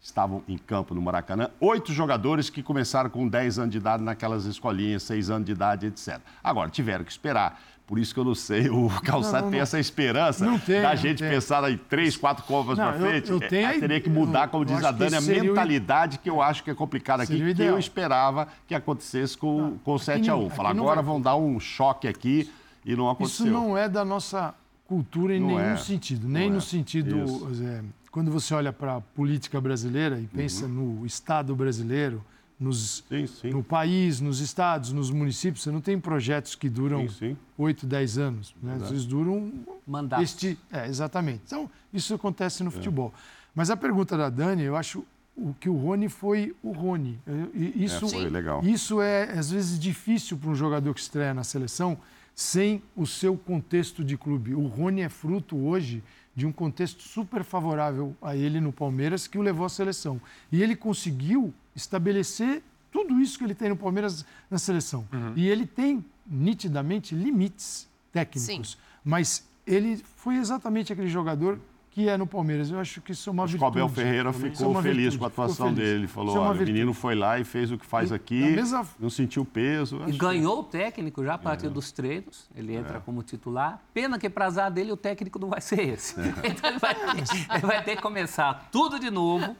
[0.00, 4.44] estavam em campo no Maracanã oito jogadores que começaram com 10 anos de idade naquelas
[4.44, 6.20] escolinhas, 6 anos de idade, etc.
[6.42, 7.60] Agora, tiveram que esperar.
[7.86, 9.62] Por isso que eu não sei, o Calçado Não, não, tem não.
[9.62, 13.06] essa esperança Não tem, da não gente pensar em três, quatro Copas Não, para eu-
[13.08, 13.30] frente.
[13.30, 15.46] eu tenho É, a teria que mudar, como eu diz a Dani, a seria o-
[15.46, 19.94] mentalidade que eu acho que é complicada aqui, que eu esperava que acontecesse com, com
[19.94, 20.46] o 7x1.
[20.46, 22.50] aqui Falar, não agora vai vão dar um choque aqui
[22.84, 23.46] e não aconteceu.
[23.46, 24.52] Isso não é da nossa
[24.86, 25.76] cultura em Não nenhum é.
[25.76, 26.28] sentido.
[26.28, 26.60] Nem Não no é.
[26.60, 27.16] sentido.
[27.64, 32.24] É, quando você olha para a política brasileira e pensa no Estado brasileiro,
[32.58, 33.50] nos, Sim, sim.
[33.50, 37.36] no país, nos estados, nos municípios, você não tem projetos que duram Sim, sim.
[37.58, 38.54] 8, 10 anos.
[38.62, 38.78] Né?
[38.80, 39.52] Às vezes duram
[39.86, 40.22] Mandato.
[40.22, 41.42] este, é, exatamente.
[41.46, 43.12] Então, isso acontece no futebol.
[43.54, 45.04] Mas a pergunta da Dani, eu acho
[45.36, 47.18] o que o Rony foi o Rony.
[47.52, 48.64] E Isso, É, foi legal.
[48.64, 51.98] isso é, às vezes, difícil para um jogador que estreia na seleção
[52.36, 54.54] sem o seu contexto de clube.
[54.54, 59.38] O Rony é fruto hoje de um contexto super favorável a ele no Palmeiras que
[59.38, 60.20] o levou à seleção.
[60.52, 65.08] E ele conseguiu estabelecer tudo isso que ele tem no Palmeiras na seleção.
[65.34, 68.72] E ele tem, nitidamente, limites técnicos.
[68.72, 68.78] Sim.
[69.02, 71.58] Mas ele foi exatamente aquele jogador
[71.96, 72.70] que é no Palmeiras.
[72.70, 73.78] Eu acho que isso é uma Acho que virtude.
[73.80, 76.00] o Abel Ferreira é ficou uma feliz com a atuação dele.
[76.00, 78.38] Ele falou, é olha, o menino foi lá e fez o que faz E aqui,
[78.38, 80.02] mesma- não sentiu peso.
[80.06, 81.70] E ganhou o técnico já a partir É.
[81.70, 82.50] dos treinos.
[82.54, 83.80] Ele entra como titular.
[83.94, 86.16] Pena que, para azar dele, o técnico não vai ser esse.
[86.44, 89.56] Então, ele vai, ter, ele vai ter que começar tudo de novo.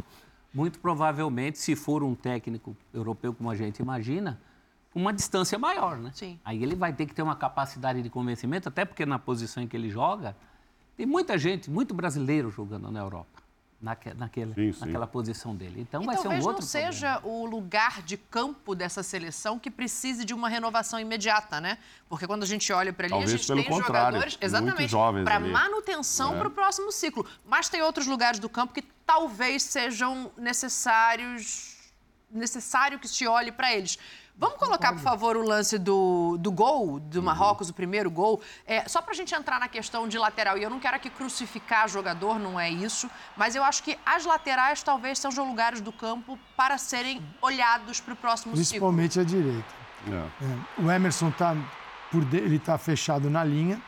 [0.53, 4.39] Muito provavelmente, se for um técnico europeu, como a gente imagina,
[4.93, 6.11] com uma distância maior, né?
[6.13, 6.39] Sim.
[6.45, 9.67] Aí ele vai ter que ter uma capacidade de convencimento, até porque na posição em
[9.67, 10.37] que ele joga,
[10.97, 13.45] tem muita gente, muito brasileiro jogando na Europa.
[13.79, 14.81] Naque, naquele, Sim, sim.
[14.87, 15.83] naquela posição dele.
[15.83, 16.93] Então E vai ser um talvez outro não problema.
[16.93, 21.77] seja o lugar de campo dessa seleção que precise de uma renovação imediata, né?
[22.09, 24.45] Porque quando a gente olha para ali, Talvez a gente pelo tem contrário, jogadores muito
[24.45, 26.39] exatamente jovens para manutenção É.
[26.39, 27.27] para o próximo ciclo.
[27.45, 31.77] Mas tem outros lugares do campo que talvez sejam necessários
[32.31, 33.99] necessário que se olhe para eles.
[34.39, 38.41] Vamos colocar, por favor, o lance do, do gol do Marrocos, o primeiro gol.
[38.67, 40.59] É, só para a gente entrar na questão de lateral.
[40.59, 43.09] E eu não quero aqui crucificar jogador, não é isso.
[43.35, 48.13] Mas eu acho que as laterais talvez sejam lugares do campo para serem olhados para
[48.13, 49.23] o próximo Principalmente ciclo.
[49.23, 49.75] a direita.
[50.09, 50.45] É.
[50.45, 51.57] É, o Emerson tá
[52.13, 53.81] por de- ele está fechado na linha,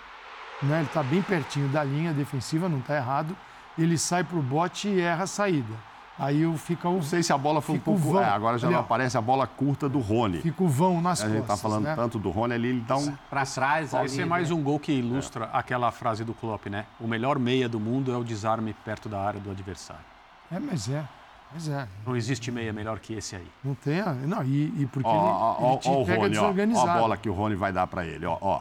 [0.62, 0.78] né?
[0.78, 3.36] ele está bem pertinho da linha defensiva, não está errado.
[3.76, 5.74] Ele sai para o bote e erra a saída.
[6.18, 8.00] Aí eu fica o, Não sei se a bola foi um pouco.
[8.00, 8.20] vão.
[8.20, 10.40] É, agora já Ali, não aparece a bola curta do Rony.
[10.40, 11.38] fica o vão nas A costas.
[11.38, 11.94] gente tá falando né?
[11.94, 13.12] tanto do Rony ali, ele dá um.
[13.30, 14.56] Para trás, Pode ali, ser mais né?
[14.56, 16.86] um gol que ilustra aquela frase do Klopp, né?
[17.00, 20.02] O melhor meia do mundo é o desarme perto da área do adversário.
[20.50, 21.04] É, mas é.
[21.54, 21.86] Mas é.
[22.06, 23.46] Não existe meia melhor que esse aí.
[23.64, 24.00] Não tem.
[24.00, 26.36] a- Não, e, e porque Ó, ele, ó, ele ó, te ó o pega Rony,
[26.36, 26.40] ó.
[26.40, 26.90] Ó desorganizado.
[26.90, 28.36] a bola que o Rony vai dar pra ele, ó.
[28.40, 28.60] ó.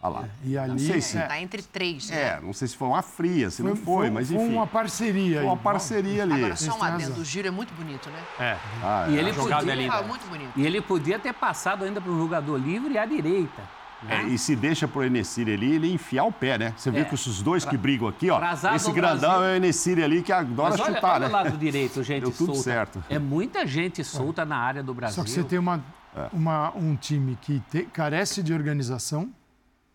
[0.00, 0.28] Olha lá.
[0.44, 0.70] E ali.
[0.70, 2.08] Não sei se- é, Está entre três.
[2.10, 2.16] né?
[2.22, 4.44] É, não sei se foi uma fria, se não foi, mas enfim.
[4.46, 5.36] Foi uma parceria.
[5.38, 6.34] Foi uma parceria ali.
[6.34, 7.20] Agora, só um adendo.
[7.20, 8.20] O giro é muito bonito, né?
[8.38, 8.56] É.
[8.82, 9.18] Ah, E é.
[9.20, 9.94] ele A jogada podia, é linda.
[9.96, 10.50] Ah, muito bonito.
[10.56, 13.78] e ele podia ter passado ainda para o jogador livre e à direita.
[14.08, 14.28] É, né?
[14.28, 16.72] e se deixa pro Enesiri ali, ele enfiar o pé, né?
[16.76, 17.04] Você vê É.
[17.04, 18.40] que esses dois que brigam aqui, ó.
[18.72, 19.44] Esse grandão Brasil.
[19.48, 21.26] é o Enesiri ali que adora Mas olha, chutar, olha né?
[21.26, 22.62] o lado direito, gente Deu tudo solta.
[22.62, 23.04] certo.
[23.10, 25.16] É muita gente solta na área do Brasil.
[25.16, 25.82] Só que você tem uma,
[26.16, 26.28] É.
[26.32, 29.28] uma- um time que te- carece de organização,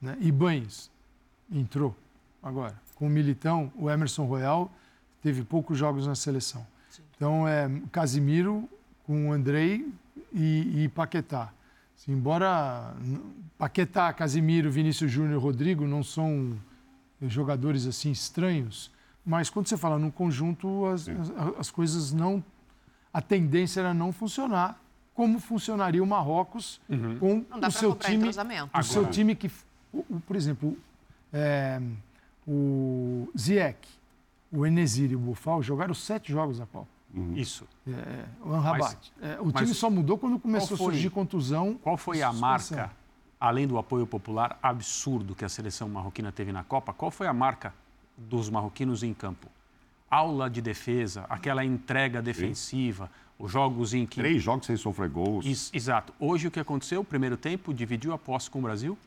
[0.04, 0.18] né?
[0.20, 0.92] E Banhos
[1.52, 1.96] entrou
[2.42, 2.76] agora.
[2.96, 4.72] Com o Militão, o Emerson Royal
[5.22, 6.68] teve poucos jogos na seleção.
[7.16, 8.70] Então, é Casimiro
[9.06, 9.88] com o Andrei
[10.32, 11.54] e, e Paquetá.
[11.98, 12.94] Assim, embora
[13.58, 16.60] Paquetá, Casimiro, Vinícius Júnior e Rodrigo não são
[17.22, 18.92] jogadores assim estranhos,
[19.26, 22.44] mas quando você fala no conjunto, as, as, as coisas não
[23.14, 26.82] a tendência era não funcionar como funcionaria o Marrocos
[27.20, 28.30] com Não dá o seu time,
[28.74, 29.50] o seu time que,
[30.26, 30.78] por exemplo,
[31.32, 31.82] é,
[32.48, 33.78] o Ziyech,
[34.52, 36.88] o Enesiri e o Bufal jogaram sete jogos na Copa.
[37.36, 37.68] Isso.
[37.88, 39.12] É, o Anrabat.
[39.22, 41.76] É, o mas time só mudou quando começou a foi- surgir contusão.
[41.82, 42.78] Qual foi a suspensão.
[42.78, 42.96] marca,
[43.40, 47.34] além do apoio popular absurdo que a seleção marroquina teve na Copa, qual foi a
[47.34, 47.72] marca
[48.18, 49.48] dos marroquinos em campo?
[50.10, 54.16] Aula de defesa, aquela entrega defensiva, os jogos em que.
[54.18, 55.72] Três jogos sem sofrer gols.
[55.74, 56.14] Exato.
[56.20, 57.02] Hoje o que aconteceu?
[57.02, 58.98] O primeiro tempo dividiu a posse com o Brasil.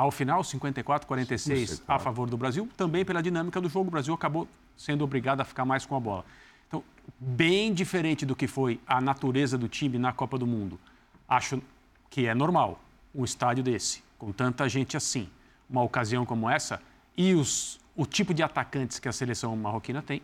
[0.00, 2.02] Ao final, 54, 46 a 54.
[2.02, 2.66] favor do Brasil.
[2.74, 6.00] Também pela dinâmica do jogo, o Brasil acabou sendo obrigado a ficar mais com a
[6.00, 6.24] bola.
[6.66, 6.82] Então,
[7.18, 10.80] bem diferente do que foi a natureza do time na Copa do Mundo.
[11.28, 11.62] Acho
[12.08, 12.80] que é normal
[13.14, 15.28] um estádio desse, com tanta gente assim,
[15.68, 16.80] uma ocasião como essa,
[17.14, 20.22] e os, o tipo de atacantes que a seleção marroquina tem,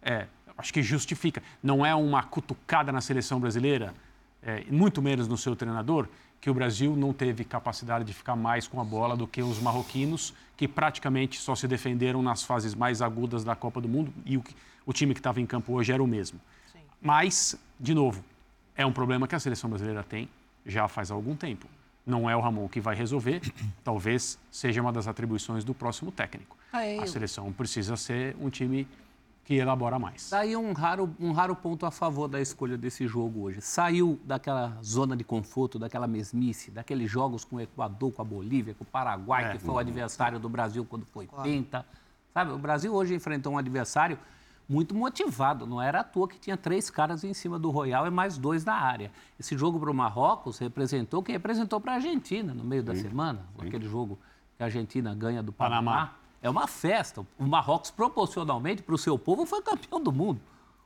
[0.00, 1.42] é, acho que justifica.
[1.62, 3.92] Não é uma cutucada na seleção brasileira,
[4.42, 6.08] é, muito menos no seu treinador,
[6.40, 9.58] que o Brasil não teve capacidade de ficar mais com a bola do que os
[9.60, 14.36] marroquinos, que praticamente só se defenderam nas fases mais agudas da Copa do Mundo, e
[14.36, 14.44] o,
[14.86, 16.40] o time que estava em campo hoje era o mesmo.
[17.00, 18.24] Mas, de novo,
[18.76, 20.28] é um problema que a seleção brasileira tem
[20.64, 21.66] já faz algum tempo.
[22.06, 23.40] Não é o Ramon que vai resolver,
[23.84, 26.56] talvez seja uma das atribuições do próximo técnico.
[26.72, 28.86] Ah, é, A seleção precisa ser um time
[29.48, 30.28] que elabora mais.
[30.30, 33.62] Daí um raro, um raro ponto a favor da escolha desse jogo hoje.
[33.62, 38.74] Saiu daquela zona de conforto, daquela mesmice, daqueles jogos com o Equador, com a Bolívia,
[38.74, 39.52] com o Paraguai, É.
[39.52, 41.86] que foi o adversário do Brasil quando foi penta.
[42.34, 44.18] Sabe, o Brasil hoje enfrentou um adversário
[44.68, 45.66] muito motivado.
[45.66, 48.66] Não era à toa que tinha três caras em cima do Royal e mais dois
[48.66, 49.10] na área.
[49.40, 52.94] Esse jogo para o Marrocos representou o que representou para a Argentina no meio da
[52.94, 53.46] semana.
[53.58, 54.18] Aquele jogo
[54.58, 55.90] que a Argentina ganha do Panamá.
[55.92, 56.17] Panamá.
[56.40, 57.26] É uma festa.
[57.38, 60.40] O Marrocos, proporcionalmente, para o seu povo, foi campeão do mundo.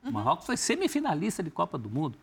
[0.05, 2.19] O Marrocos foi semifinalista de Copa do Mundo.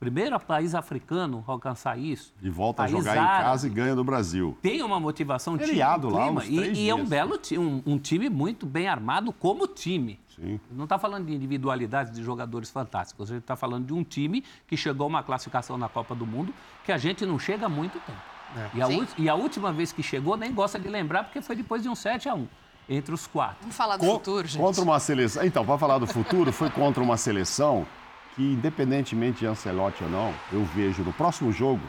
[0.00, 2.32] Primeiro país africano a alcançar isso.
[2.40, 3.44] De volta a jogar em árabe.
[3.44, 4.56] casa e ganha do Brasil.
[4.62, 7.08] Tem uma motivação, Feriado um lá, uns e, três e é um dias.
[7.10, 10.18] belo um, um time muito bem armado como time.
[10.34, 10.58] Sim.
[10.70, 13.30] Não está falando de individualidades de jogadores fantásticos.
[13.30, 16.26] A gente está falando de um time que chegou a uma classificação na Copa do
[16.26, 18.18] Mundo que a gente não chega há muito tempo.
[18.74, 18.88] E, a
[19.18, 21.94] e a última vez que chegou, nem gosta de lembrar, porque foi depois de um
[21.94, 22.48] 7 a 1
[22.90, 23.58] entre os quatro.
[23.60, 24.60] Vamos falar do Co- futuro, gente.
[24.60, 25.44] Contra uma seleção.
[25.44, 27.86] Então, para falar do futuro, foi contra uma seleção
[28.34, 31.80] que, independentemente de Ancelotti ou não, eu vejo no próximo jogo,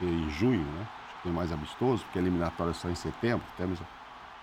[0.00, 0.80] em junho, né?
[1.06, 3.44] Acho que tem mais amistoso, porque a eliminatória é só em setembro.
[3.56, 3.78] Temos...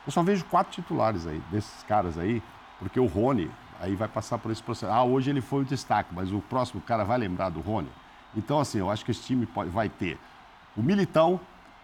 [0.05, 2.41] Eu só vejo quatro titulares aí, desses caras aí,
[2.79, 3.51] porque o Rony
[3.81, 4.91] aí vai passar por esse processo.
[4.91, 7.89] Ah, hoje ele foi o destaque, mas o próximo cara vai lembrar do Rony.
[8.35, 10.17] Então, assim, eu acho que esse time pode- vai ter
[10.77, 11.39] o Militão,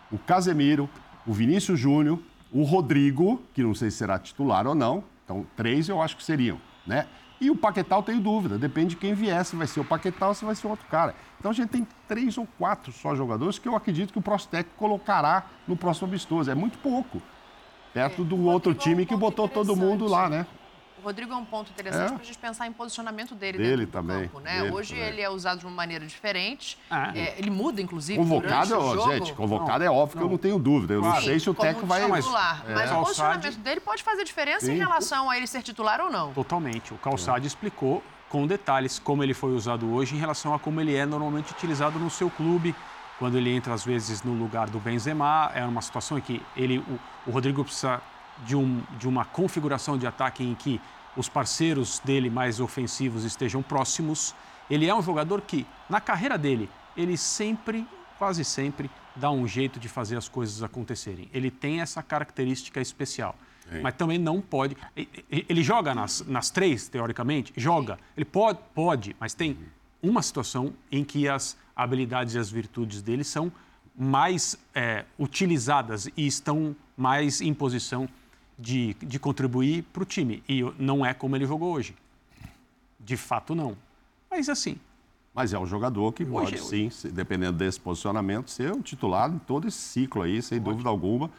[0.09, 0.89] o Casemiro,
[1.27, 2.17] o Vinícius Júnior,
[2.55, 5.03] o Rodrigo, que não sei se será titular ou não.
[5.25, 7.05] Então, três eu acho que seriam, né?
[7.41, 10.29] E o Paquetá eu tenho dúvida, depende de quem vier, se vai ser o Paquetá
[10.29, 11.13] ou se vai ser outro cara.
[11.37, 14.51] Então a gente tem três ou quatro só jogadores que eu acredito que o próximo
[14.51, 16.49] técnico colocará no próximo amistoso.
[16.49, 17.21] É muito pouco.
[17.93, 20.47] Perto do o outro é time que botou todo mundo lá, né?
[21.05, 22.13] O Rodrigo é um ponto interessante é.
[22.13, 24.61] para a gente pensar em posicionamento dele, dele também, campo, né?
[24.63, 25.07] Dele Hoje também.
[25.07, 26.79] ele é usado de uma maneira diferente.
[26.89, 27.15] Ah.
[27.15, 29.13] É, ele muda, inclusive, convocado, durante o jogo.
[29.13, 30.21] Gente, convocado não, é óbvio não.
[30.21, 30.95] que eu não tenho dúvida.
[30.95, 31.15] Eu claro.
[31.17, 32.01] não sei se o técnico vai...
[32.01, 32.73] Titular, mas, é.
[32.73, 34.71] mas o posicionamento dele pode fazer diferença Sim.
[34.71, 36.33] em relação a ele ser titular ou não.
[36.33, 36.91] Totalmente.
[36.91, 40.95] O Calçade explicou com detalhes como ele foi usado hoje em relação a como ele
[40.95, 42.73] é normalmente utilizado no seu clube,
[43.19, 46.79] quando ele entra às vezes no lugar do Benzema, é uma situação em que ele,
[46.79, 48.01] o, o Rodrigo precisa
[48.43, 50.81] de, um, de uma configuração de ataque em que
[51.15, 54.35] os parceiros dele mais ofensivos estejam próximos.
[54.69, 59.79] Ele é um jogador que, na carreira dele, ele sempre, quase sempre, dá um jeito
[59.79, 61.29] de fazer as coisas acontecerem.
[61.33, 63.35] Ele tem essa característica especial.
[63.69, 63.81] Sim.
[63.81, 64.77] Mas também não pode.
[65.29, 67.53] Ele joga nas, nas três, teoricamente?
[67.55, 67.97] Joga.
[68.15, 69.57] Ele pode, pode, mas tem
[70.01, 73.51] uma situação em que as habilidades e as virtudes dele são
[73.97, 78.07] mais é, utilizadas e estão mais em posição
[78.57, 80.43] de, de contribuir para o time.
[80.47, 81.95] E não é como ele jogou hoje.
[82.99, 83.77] De fato, não.
[84.29, 84.77] Mas assim.
[85.33, 89.67] Mas é um jogador que pode, sim, dependendo desse posicionamento, ser um titular em todo
[89.67, 90.71] esse ciclo aí, sem pode.
[90.71, 91.29] dúvida alguma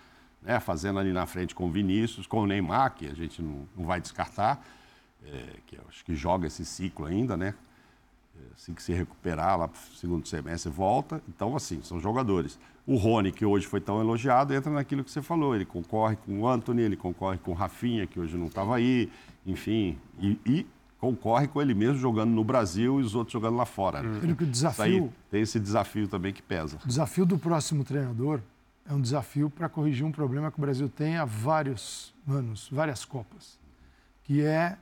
[0.46, 3.66] né, fazendo ali na frente com o Vinícius, com o Neymar, que a gente não,
[3.76, 4.64] não vai descartar,
[5.24, 7.52] é, que acho que joga esse ciclo ainda, né?
[8.54, 11.22] Assim que se recuperar lá para o segundo semestre, volta.
[11.28, 12.58] Então, assim, são jogadores.
[12.86, 15.54] O Rony, que hoje foi tão elogiado, entra naquilo que você falou.
[15.54, 19.10] Ele concorre com o Anthony, ele concorre com o Rafinha, que hoje não estava aí,
[19.44, 19.98] enfim.
[20.18, 20.66] E, e,
[20.98, 24.02] concorre com ele mesmo jogando no Brasil e os outros jogando lá fora.
[24.02, 24.34] Né?
[24.34, 25.04] que o desafio...
[25.04, 26.78] Aí, tem esse desafio também que pesa.
[26.82, 28.40] O desafio do próximo treinador
[28.88, 33.04] é um desafio para corrigir um problema que o Brasil tem há vários anos, várias
[33.04, 33.58] Copas,
[34.24, 34.76] que é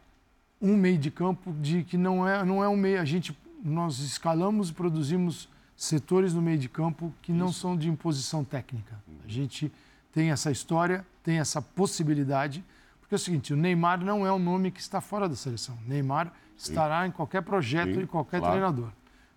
[0.61, 3.01] um meio de campo de que não é, não é um meio.
[3.01, 7.61] A gente, nós escalamos e produzimos setores no meio de campo que não Isso.
[7.61, 8.95] são de imposição técnica.
[9.25, 9.73] A gente
[10.13, 12.65] tem essa história, tem essa possibilidade,
[13.01, 15.77] porque é o seguinte: o Neymar não é um nome que está fora da seleção.
[15.87, 16.73] Neymar Sim.
[16.73, 18.55] estará em qualquer projeto Sim, de qualquer claro.
[18.55, 18.91] treinador.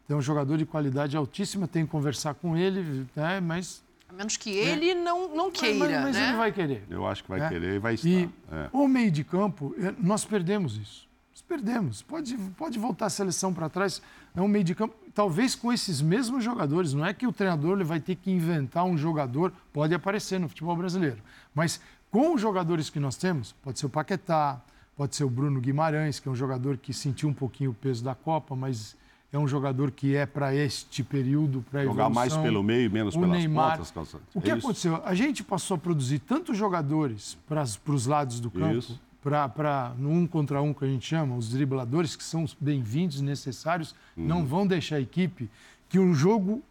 [0.10, 4.38] É um jogador de qualidade altíssima, tem que conversar com ele, né, mas a menos
[4.38, 4.96] que ele é.
[4.96, 6.28] não, não queira, mas, mas, mas né?
[6.30, 6.84] ele vai querer.
[6.90, 7.50] Eu acho que vai é.
[7.50, 8.08] querer e vai estar.
[8.08, 8.70] E é.
[8.72, 11.07] o meio de campo, é, nós perdemos isso.
[11.38, 12.02] Nós perdemos.
[12.02, 14.02] Pode, pode voltar a seleção para trás.
[14.36, 16.96] É um meio de campo, talvez com esses mesmos jogadores.
[16.96, 20.50] Não é que o treinador ele vai ter que inventar um jogador, pode aparecer no
[20.50, 21.18] futebol brasileiro.
[21.54, 24.60] Mas com os jogadores que nós temos, pode ser o Paquetá,
[24.96, 28.04] pode ser o Bruno Guimarães, que é um jogador que sentiu um pouquinho o peso
[28.04, 28.98] da Copa, mas
[29.32, 31.84] é um jogador que é para este período, para.
[31.84, 33.78] Jogar mais pelo meio menos o pelas Neymar.
[33.78, 34.16] pontas.
[34.34, 35.00] O que é aconteceu?
[35.06, 40.28] A gente passou a produzir tantos jogadores para os lados do campo, para no um
[40.28, 44.26] contra um que a gente chama, os dribladores, que são bem-vindos, necessários, uhum.
[44.26, 45.50] não vão deixar a equipe,
[45.90, 46.64] que um jogo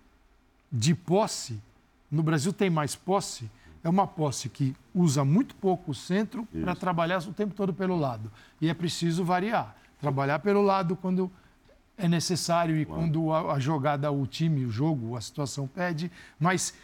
[0.71, 1.61] de posse,
[2.11, 3.51] no Brasil tem mais posse,
[3.83, 7.97] é uma posse que usa muito pouco o centro para trabalhar o tempo todo pelo
[7.97, 8.33] lado.
[8.61, 9.77] E é preciso variar.
[10.01, 11.31] Trabalhar pelo lado quando
[11.97, 16.75] é necessário e quando a, a, jogada, o time, o jogo, a situação pede, mas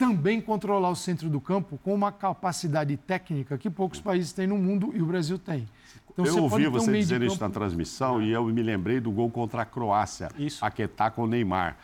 [0.00, 4.56] também controlar o centro do campo com uma capacidade técnica que poucos países têm no
[4.56, 5.68] mundo e o Brasil tem.
[6.10, 9.10] Então, eu você ouvi você um dizer isso na transmissão e eu me lembrei do
[9.10, 10.60] gol contra a Croácia, isso.
[10.60, 11.76] Paquetá com o Neymar.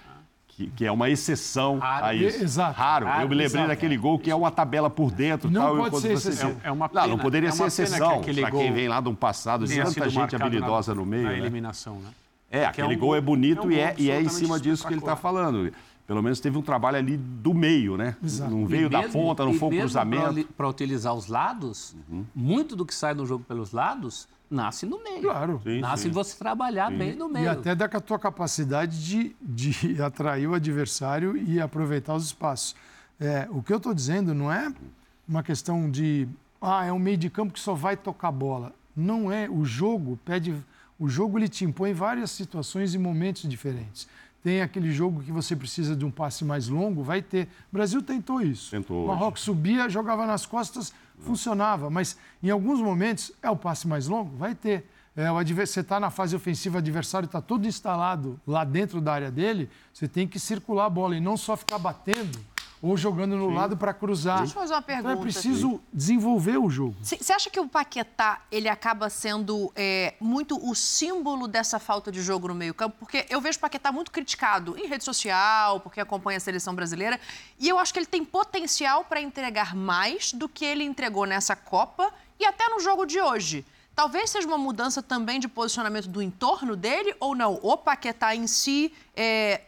[0.49, 2.07] Que, que, é uma exceção Raro.
[2.07, 2.43] a isso.
[2.43, 2.79] Exato.
[2.79, 3.05] Raro.
[3.05, 3.23] Raro.
[3.25, 3.69] Eu me lembrei exato.
[3.69, 5.51] daquele gol que é uma tabela por dentro.
[5.51, 6.57] Não tal, pode ser exceção.
[6.65, 7.03] É, uma pena.
[7.03, 8.23] Não, não poderia é ser exceção.
[8.23, 11.25] Para quem vem lá de um passado de tanta gente habilidosa na, no meio.
[11.25, 11.39] Na né?
[11.39, 12.09] eliminação, né?
[12.51, 14.59] É, aquele é um, gol é bonito é um e, é, e é em cima
[14.59, 15.71] disso que ele está falando.
[16.07, 18.17] Pelo menos teve um trabalho ali do meio, né?
[18.23, 18.51] Exato.
[18.51, 20.49] Não veio mesmo, da ponta, não foi um cruzamento.
[20.57, 22.25] Para utilizar os lados, uhum.
[22.35, 25.23] muito do que sai no jogo pelos lados nasce no meio.
[25.23, 25.61] Claro.
[25.65, 26.11] Sim, nasce sim.
[26.11, 26.99] você trabalhar sim.
[26.99, 27.47] bem no meio.
[27.47, 32.77] E até da a tua capacidade de, de atrair o adversário e aproveitar os espaços.
[33.19, 34.73] É, o que eu estou dizendo não é
[35.27, 36.29] uma questão de
[36.61, 38.73] ah, é um meio de campo que só vai tocar bola.
[38.95, 39.49] Não é.
[39.49, 40.55] O jogo pede
[40.99, 44.09] o jogo ele te impõe várias situações e momentos diferentes.
[44.47, 47.49] Tem aquele jogo que você precisa de um passe mais longo, vai ter.
[47.69, 48.71] O Brasil tentou isso.
[48.71, 49.05] Tentou.
[49.05, 51.91] O Marrocos subia, jogava nas costas, funcionava.
[51.91, 54.89] Mas em alguns momentos é o passe mais longo, vai ter.
[55.17, 55.67] É, o adver...
[55.67, 59.69] Você está na fase ofensiva, o adversário está todo instalado lá dentro da área dele,
[59.93, 62.39] você tem que circular a bola e não só ficar batendo
[62.83, 63.55] ou jogando no Sim.
[63.55, 64.39] lado para cruzar.
[64.39, 65.13] Deixa eu fazer uma pergunta.
[65.13, 66.97] Então é preciso desenvolver o jogo.
[67.03, 72.23] Você acha que o Paquetá ele acaba sendo é, muito o símbolo dessa falta de
[72.23, 72.97] jogo no meio-campo?
[72.99, 77.19] Porque eu vejo o Paquetá muito criticado em rede social, porque acompanha a seleção brasileira,
[77.59, 81.57] e eu acho que ele tem potencial para entregar mais do que ele entregou nessa
[81.57, 83.65] Copa e até no jogo de hoje.
[83.95, 87.59] Talvez seja uma mudança também de posicionamento do entorno dele ou não?
[87.63, 89.63] O Paquetá em si é,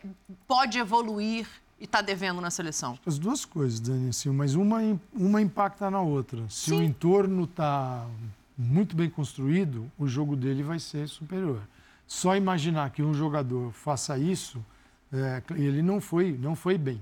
[0.46, 1.48] pode evoluir
[1.80, 2.98] e está devendo na seleção?
[3.06, 4.78] As duas coisas, Dani, assim, mas uma,
[5.12, 6.42] uma impacta na outra.
[6.48, 6.78] Se Sim.
[6.78, 8.06] o entorno está
[8.56, 11.60] muito bem construído, o jogo dele vai ser superior.
[12.06, 14.64] Só imaginar que um jogador faça isso,
[15.12, 17.00] é, ele não foi, não foi bem.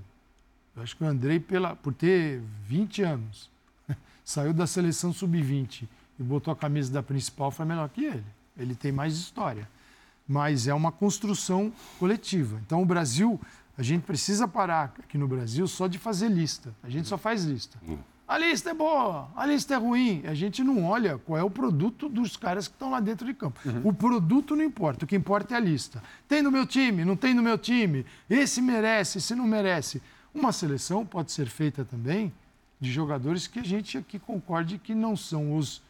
[0.75, 3.49] Eu acho que o Andrei, pela, por ter 20 anos,
[4.23, 5.87] saiu da seleção sub-20
[6.19, 8.23] e botou a camisa da principal, foi melhor que ele.
[8.57, 9.67] Ele tem mais história.
[10.27, 12.59] Mas é uma construção coletiva.
[12.65, 13.39] Então, o Brasil,
[13.77, 16.73] a gente precisa parar aqui no Brasil só de fazer lista.
[16.81, 17.77] A gente só faz lista.
[17.87, 17.97] Hum.
[18.27, 20.21] A lista é boa, a lista é ruim.
[20.25, 23.33] A gente não olha qual é o produto dos caras que estão lá dentro de
[23.33, 23.57] campo.
[23.63, 23.81] Uhum.
[23.85, 26.03] O produto não importa, o que importa é a lista.
[26.27, 28.05] Tem no meu time, não tem no meu time.
[28.29, 30.01] Esse merece, esse não merece.
[30.33, 32.33] Uma seleção pode ser feita também
[32.81, 35.81] de jogadores que a gente aqui concorde que não são os.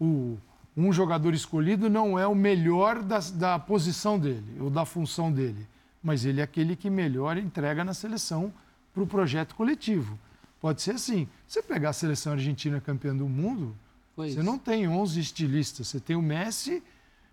[0.00, 0.38] O,
[0.76, 5.68] um jogador escolhido não é o melhor da, da posição dele ou da função dele,
[6.04, 8.52] mas ele é aquele que melhor entrega na seleção
[8.92, 10.18] para o projeto coletivo.
[10.60, 11.26] Pode ser assim.
[11.48, 13.74] Você pegar a seleção argentina campeã do mundo,
[14.14, 14.42] Foi você isso.
[14.42, 15.88] não tem 11 estilistas.
[15.88, 16.82] Você tem o Messi,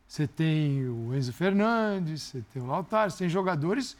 [0.08, 3.98] você tem o Enzo Fernandes, você tem o Lautaro, você tem jogadores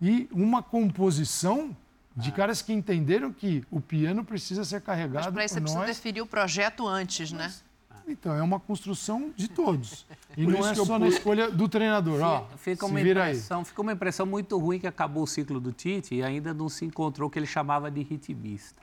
[0.00, 1.76] e uma composição
[2.16, 2.32] de ah.
[2.32, 5.24] caras que entenderam que o piano precisa ser carregado.
[5.24, 7.44] Mas para isso você precisa definir o projeto antes, né?
[7.44, 7.62] Mas, né?
[8.06, 10.06] Então, é uma construção de todos.
[10.36, 12.20] E não é só na escolha do treinador.
[12.20, 16.16] Ó, fica, uma impressão, fica uma impressão muito ruim que acabou o ciclo do Tite
[16.16, 18.82] e ainda não se encontrou o que ele chamava de ritmista.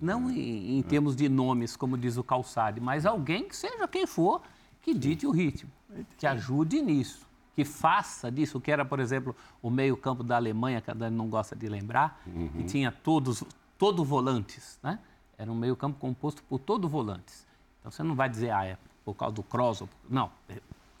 [0.00, 4.08] Não em, em termos de nomes, como diz o Calçade, mas alguém que seja quem
[4.08, 4.42] for,
[4.82, 5.70] que dite o ritmo,
[6.16, 10.90] que ajude nisso, que faça disso, que era, por exemplo, o meio-campo da Alemanha, que
[10.90, 12.48] a Dani não gosta de lembrar, uhum.
[12.48, 13.44] que tinha todos,
[13.76, 14.98] todo volantes, né?
[15.36, 17.46] Era um meio-campo composto por todo volantes.
[17.88, 19.82] Então você não vai dizer, ah, é por causa do cross.
[20.10, 20.30] Não,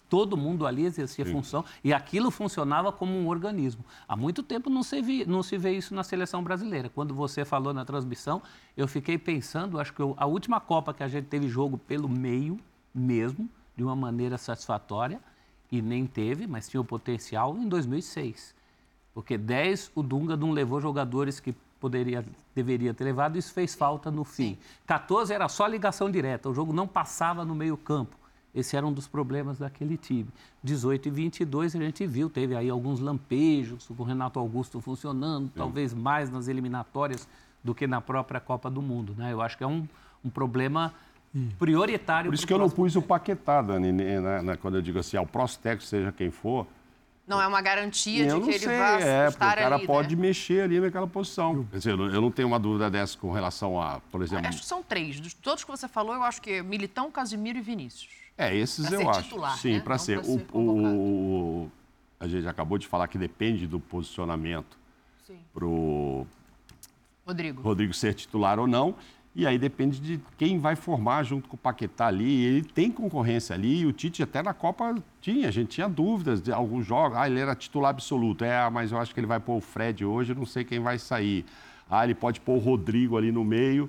[0.08, 1.32] todo mundo ali exercia Sim.
[1.32, 3.84] função e aquilo funcionava como um organismo.
[4.08, 6.88] Há muito tempo não se, vi, não se vê isso na seleção brasileira.
[6.88, 8.42] Quando você falou na transmissão,
[8.74, 12.08] eu fiquei pensando, acho que eu, a última Copa que a gente teve jogo pelo
[12.08, 12.58] meio
[12.94, 15.20] mesmo, de uma maneira satisfatória,
[15.70, 18.54] e nem teve, mas tinha o potencial, em 2006.
[19.12, 22.24] Porque 10, o Dunga não levou jogadores que poderia,
[22.54, 24.54] deveria ter levado, isso fez falta no fim.
[24.54, 24.58] Sim.
[24.86, 28.16] 14 era só ligação direta, o jogo não passava no meio campo.
[28.54, 30.26] Esse era um dos problemas daquele time.
[30.62, 35.46] 18 e 22 a gente viu, teve aí alguns lampejos, com o Renato Augusto funcionando,
[35.46, 35.52] Sim.
[35.54, 37.28] talvez mais nas eliminatórias
[37.62, 39.14] do que na própria Copa do Mundo.
[39.16, 39.32] Né?
[39.32, 39.86] Eu acho que é um,
[40.24, 40.92] um problema
[41.58, 42.30] prioritário.
[42.30, 45.16] Por isso que eu não pus o Paquetá, Dani, né, né, quando eu digo assim,
[45.16, 46.66] ao Prostex, seja quem for,
[47.28, 49.74] não é uma garantia eu de que ele sei, vai é, estar ali, o cara
[49.76, 50.22] ali, pode né?
[50.22, 51.64] mexer ali naquela posição.
[51.64, 54.48] Quer dizer, eu não tenho uma dúvida dessa com relação a, por exemplo...
[54.48, 55.20] Acho que são três.
[55.20, 58.08] De todos que você falou, eu acho que Militão, Casimiro e Vinícius.
[58.36, 59.22] É, esses pra eu acho.
[59.24, 59.80] Titular, Sim, né?
[59.80, 60.24] para ser.
[60.24, 61.72] ser o, o,
[62.18, 64.78] a gente acabou de falar que depende do posicionamento
[65.52, 66.26] para o
[67.26, 67.60] Rodrigo.
[67.60, 68.94] Rodrigo ser titular ou não.
[69.34, 72.44] E aí depende de quem vai formar junto com o Paquetá ali.
[72.44, 73.80] Ele tem concorrência ali.
[73.80, 75.48] E o Tite até na Copa tinha.
[75.48, 77.16] A gente tinha dúvidas de alguns jogos.
[77.16, 78.44] Ah, ele era titular absoluto.
[78.44, 80.34] É, mas eu acho que ele vai pôr o Fred hoje.
[80.34, 81.44] Não sei quem vai sair.
[81.88, 83.88] Ah, ele pode pôr o Rodrigo ali no meio.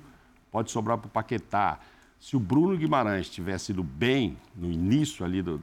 [0.52, 1.80] Pode sobrar para o Paquetá.
[2.20, 5.60] Se o Bruno Guimarães tivesse ido bem no início ali do,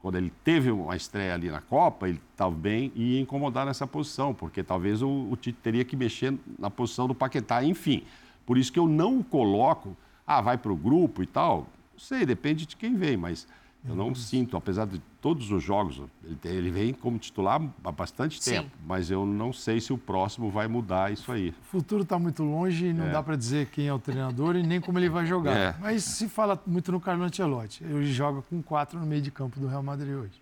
[0.00, 4.62] quando ele teve uma estreia ali na Copa, ele também ia incomodar nessa posição, porque
[4.62, 8.04] talvez o, o Tite teria que mexer na posição do Paquetá, enfim.
[8.48, 9.94] Por isso que eu não coloco,
[10.26, 11.66] ah, vai para o grupo e tal.
[11.92, 13.46] Não sei, depende de quem vem, mas
[13.86, 14.14] eu não uhum.
[14.14, 18.52] sinto, apesar de todos os jogos, ele, ele vem como titular há bastante Sim.
[18.52, 21.50] tempo, mas eu não sei se o próximo vai mudar isso aí.
[21.50, 23.10] O futuro está muito longe e não é.
[23.10, 25.54] dá para dizer quem é o treinador e nem como ele vai jogar.
[25.54, 25.74] É.
[25.78, 27.84] Mas se fala muito no Carlo Ancelotti.
[27.84, 30.40] Ele joga com quatro no meio de campo do Real Madrid hoje.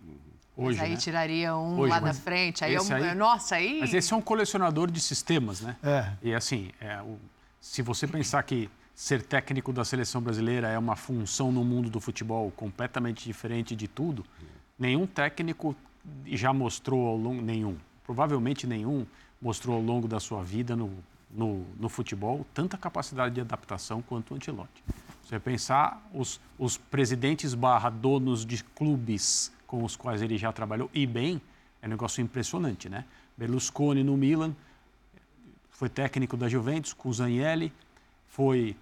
[0.57, 0.97] Hoje, mas aí né?
[0.97, 2.65] tiraria um hoje, lá da frente.
[2.65, 3.81] Aí, é aí, nossa, aí.
[3.81, 5.75] Mas esse é um colecionador de sistemas, né?
[5.83, 6.13] É.
[6.23, 7.19] E assim, é, o
[7.61, 12.01] se você pensar que ser técnico da seleção brasileira é uma função no mundo do
[12.01, 14.25] futebol completamente diferente de tudo,
[14.79, 15.77] nenhum técnico
[16.27, 19.07] já mostrou ao longo nenhum, provavelmente nenhum
[19.41, 20.91] mostrou ao longo da sua vida no,
[21.31, 24.83] no, no futebol tanta capacidade de adaptação quanto o Ancelotti.
[25.23, 30.89] Você pensar os, os presidentes barra donos de clubes com os quais ele já trabalhou
[30.95, 31.43] e bem,
[31.83, 33.05] é um negócio impressionante, né?
[33.37, 34.55] Berlusconi no Milan,
[35.77, 37.71] foi técnico da Juventus com o Zanielli,
[38.29, 38.75] foi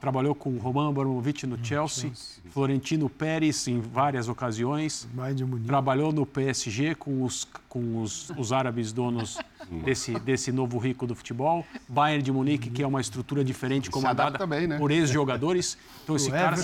[0.00, 2.12] trabalhou com o Roman Abramovich no Chelsea,
[2.50, 5.08] Florentino Pérez em várias ocasiões,
[5.66, 9.38] trabalhou no PSG com os, com os, os árabes donos
[9.84, 14.46] desse, desse novo rico do futebol, Bayern de Munique, que é uma estrutura diferente comandada
[14.46, 14.78] bem, né?
[14.78, 15.76] por ex-jogadores.
[16.04, 16.56] Então esse cara,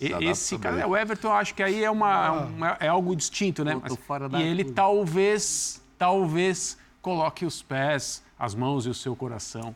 [0.00, 2.46] esse cara, é, o Everton, eu acho que aí é, uma, ah.
[2.46, 3.78] uma é algo distinto, né?
[3.82, 9.74] Mas, e ele talvez, talvez coloque os pés as mãos e o seu coração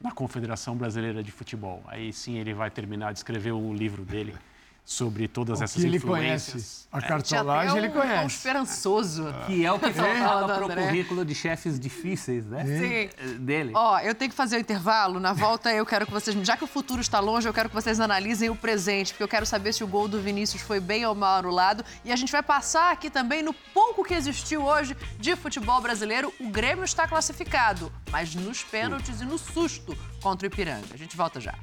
[0.00, 1.82] na Confederação Brasileira de Futebol.
[1.86, 4.34] Aí sim ele vai terminar de escrever o livro dele
[4.84, 6.52] sobre todas O essas que ele influências.
[6.52, 6.82] conhece.
[6.92, 8.36] A Tinha cartolagem até ele um conhece.
[8.36, 9.24] esperançoso.
[9.46, 12.64] Que é o que Fala faltava do para o currículo de chefes difíceis, né?
[12.66, 13.36] Sim.
[13.38, 13.72] Dele.
[13.74, 15.18] Ó, eu tenho que fazer o intervalo.
[15.20, 16.36] Na volta, eu quero que vocês.
[16.44, 19.28] Já que o futuro está longe, eu quero que vocês analisem o presente, porque eu
[19.28, 21.84] quero saber se o gol do Vinícius foi bem ou mal anulado.
[22.04, 26.32] E a gente vai passar aqui também no pouco que existiu hoje de futebol brasileiro.
[26.40, 30.86] O Grêmio está classificado, mas nos pênaltis e no susto contra o Ipiranga.
[30.92, 31.54] A gente volta já.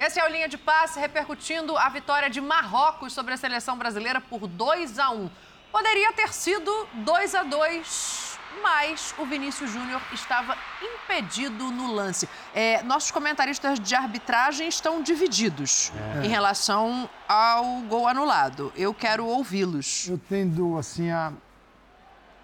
[0.00, 4.20] Esse é o Linha de Passe repercutindo a vitória de Marrocos sobre a seleção brasileira
[4.20, 5.28] por 2 a 1.
[5.72, 12.28] Poderia ter sido 2 a 2, mas o Vinícius Júnior estava impedido no lance.
[12.54, 15.92] É, nossos comentaristas de arbitragem estão divididos
[16.24, 18.72] em relação ao gol anulado.
[18.76, 20.06] Eu quero ouvi-los.
[20.08, 21.32] Eu tendo, assim, a,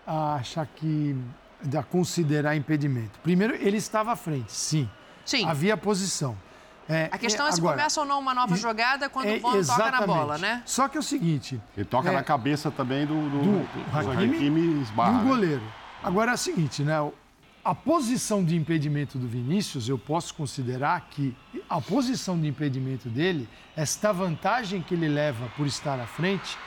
[0.05, 1.17] a achar que...
[1.79, 3.17] a considerar impedimento.
[3.21, 4.91] Primeiro, ele estava à frente, sim.
[5.25, 5.47] Sim.
[5.49, 6.37] Havia posição.
[6.89, 9.41] É, A questão é, se agora, começa ou não uma nova jogada quando é, o
[9.41, 10.63] Bono toca na bola, né?
[10.67, 11.61] Só que é o seguinte...
[11.77, 15.25] Ele toca é, na cabeça também do, do, do do Hakimi, Hakimi esbarra, do né?
[15.31, 15.63] goleiro.
[16.03, 16.95] Agora é o seguinte, né?
[17.65, 21.35] A posição de impedimento do Vinícius, eu posso considerar que
[21.71, 26.59] a posição de impedimento dele, esta vantagem que ele leva por estar à frente,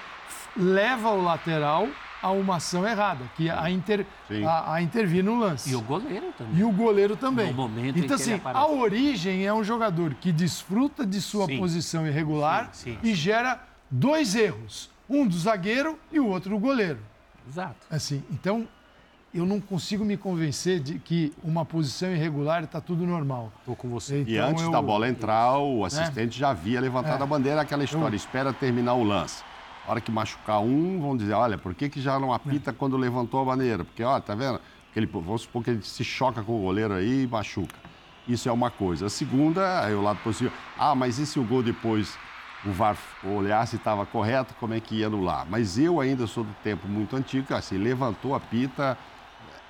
[0.56, 1.88] leva o lateral
[2.22, 4.06] a uma ação errada, que é a, inter,
[4.46, 5.70] a, a intervir no lance.
[5.70, 6.60] E o goleiro também.
[6.60, 7.48] E o goleiro também.
[7.48, 8.66] No momento em então, que ele assim, aparece.
[8.66, 11.58] a origem é um jogador que desfruta de sua Sim.
[11.60, 14.90] posição irregular Sim, sim, e gera dois erros.
[15.10, 17.00] Um do zagueiro e o outro do goleiro.
[17.48, 17.76] Exato.
[17.90, 18.68] Assim, então,
[19.34, 23.52] eu não consigo me convencer de que uma posição irregular está tudo normal.
[23.60, 24.24] Estou com você.
[24.28, 27.24] E Então, antes eu- da bola entrar, o assistente já havia levantado É.
[27.24, 29.44] a bandeira, aquela história, espera terminar o lance.
[29.88, 32.98] A hora que machucar um, vão dizer, olha, por que, que já não apita quando
[32.98, 33.86] levantou a bandeira?
[33.86, 34.60] Porque, ó, tá vendo?
[34.86, 37.76] Porque ele, vamos supor que ele se choca com o goleiro aí e machuca.
[38.28, 39.06] Isso é uma coisa.
[39.06, 42.18] A segunda, aí o lado positivo, ah, mas e se o gol depois
[42.66, 45.48] o VAR olhar se estava correto, como é que ia anular?
[45.50, 48.98] Mas eu ainda sou do tempo muito antigo, assim, levantou a pita,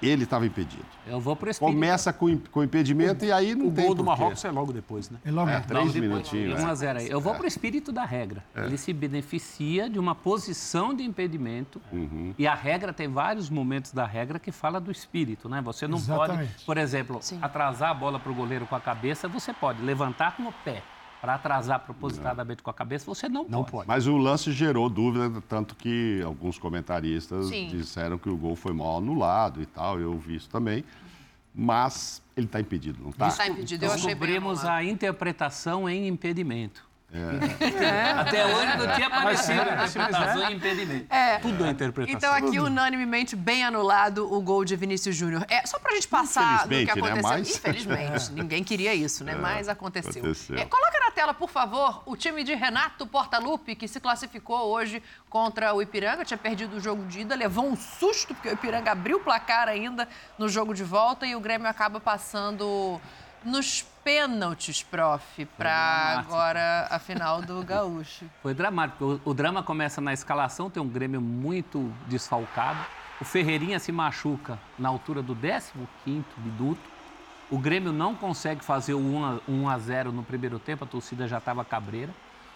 [0.01, 0.85] ele estava impedido.
[1.07, 1.73] Eu vou pro espírito.
[1.73, 4.03] Começa com, com impedimento e aí não O tem gol do.
[4.03, 5.17] Marrocos é logo depois, né?
[5.25, 6.59] É logo É, três Não, depois, minutinhos.
[6.61, 6.71] 1 né?
[6.71, 7.09] a 0 aí.
[7.09, 8.43] Eu vou para o espírito da regra.
[8.55, 12.33] Ele se beneficia de uma posição de impedimento Uhum.
[12.37, 15.61] e a regra tem vários momentos da regra que fala do espírito, né?
[15.61, 16.65] Você não pode, Exatamente.
[16.65, 17.39] por exemplo, Sim.
[17.41, 19.81] atrasar a bola para o goleiro com a cabeça, você pode.
[19.81, 20.81] Levantar com o pé
[21.22, 23.72] para atrasar propositadamente com a cabeça, você não, Não pode.
[23.72, 23.88] pode.
[23.88, 27.68] Mas o lance gerou dúvida, tanto que alguns comentaristas Sim.
[27.68, 30.84] disseram que o gol foi mal anulado e tal, eu vi isso também.
[31.53, 33.28] Mas ele está impedido, não está?
[33.28, 36.86] Está impedido, eu achei bem Descobrimos a interpretação em impedimento.
[37.13, 38.11] É.
[38.11, 40.51] Até hoje não tinha aparecido a Mas é, é.
[40.51, 41.13] em impedimento.
[41.13, 41.37] É.
[41.39, 42.17] Tudo é interpretação.
[42.17, 45.45] Então, aqui, unanimemente, bem anulado o gol de Vinícius Júnior.
[45.47, 46.91] É, só pra gente passar do que né?
[46.91, 47.21] aconteceu.
[47.23, 49.35] Mas- Infelizmente, ninguém queria isso, né?
[49.35, 50.21] Mas aconteceu.
[50.21, 50.57] aconteceu.
[50.57, 55.01] É, coloca na tela, por favor, o time de Renato Portaluppi, que se classificou hoje
[55.29, 56.25] contra o Ipiranga.
[56.25, 59.69] Tinha perdido o jogo de ida, levou um susto, porque o Ipiranga abriu o placar
[59.69, 62.99] ainda no jogo de volta e o Grêmio acaba passando
[63.47, 66.33] nos pênaltis, prof, dramático.
[66.33, 68.25] agora a final do Gaúcho.
[68.43, 69.21] Foi dramático.
[69.25, 72.79] O, o drama começa na escalação, tem um Grêmio muito desfalcado.
[73.19, 76.97] O Ferreirinha se machuca na altura do 15º minuto.
[77.49, 80.87] O Grêmio não consegue fazer o 1 a, 1 a 0 no primeiro tempo, a
[80.87, 82.13] torcida já estava cabreira.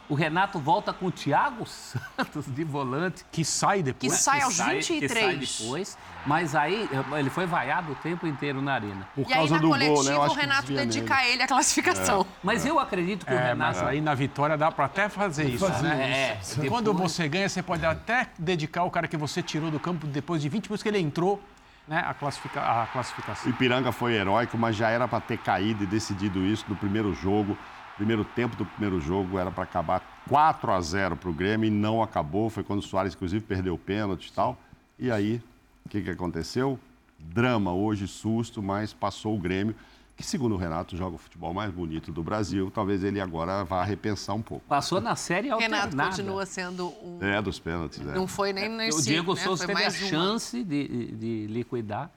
[0.10, 3.26] O Renato volta com o Thiago Santos de volante.
[3.32, 4.12] Que sai depois.
[4.14, 5.58] Que sai aos que sai 23.
[5.60, 9.08] depois, mas aí ele foi vaiado o tempo inteiro na arena.
[9.16, 10.14] Por e aí, causa na do coletiva, gol, né?
[10.16, 11.28] Eu o Renato dedica nele.
[11.28, 12.26] a ele a classificação.
[12.44, 13.90] Mas eu acredito que o É, mas Renato.
[13.90, 16.38] aí na vitória dá para até fazer isso, fazer né?
[16.42, 16.62] isso.
[16.62, 19.80] É, Quando depois- você ganha, você pode até dedicar o cara que você tirou do
[19.80, 21.42] campo depois de 20 minutos que ele entrou,
[21.88, 22.04] né?
[22.06, 22.60] A, classifica...
[22.62, 23.50] a O classificação.
[23.50, 27.58] Ipiranga foi heróico, mas já era para ter caído e decidido isso no primeiro jogo.
[28.02, 31.70] Primeiro tempo do primeiro jogo era para acabar 4 a 0 para o Grêmio e
[31.70, 32.50] não acabou.
[32.50, 34.58] Foi quando o Soares, inclusive, perdeu o pênalti e tal.
[34.98, 35.40] E aí,
[35.86, 36.80] o que, que aconteceu?
[37.20, 39.76] Drama hoje, susto, mas passou o Grêmio,
[40.18, 42.72] que, segundo o Renato, joga o futebol mais bonito do Brasil.
[42.74, 44.66] Talvez ele agora vá repensar um pouco.
[44.68, 45.92] Passou na série alternada.
[45.92, 47.20] Renato continua sendo um.
[47.22, 48.02] É, dos pênaltis.
[48.02, 48.16] É.
[48.16, 48.98] Não foi nem nesse.
[48.98, 49.42] o Diego né?
[49.42, 52.10] Souza teve a chance de, de liquidar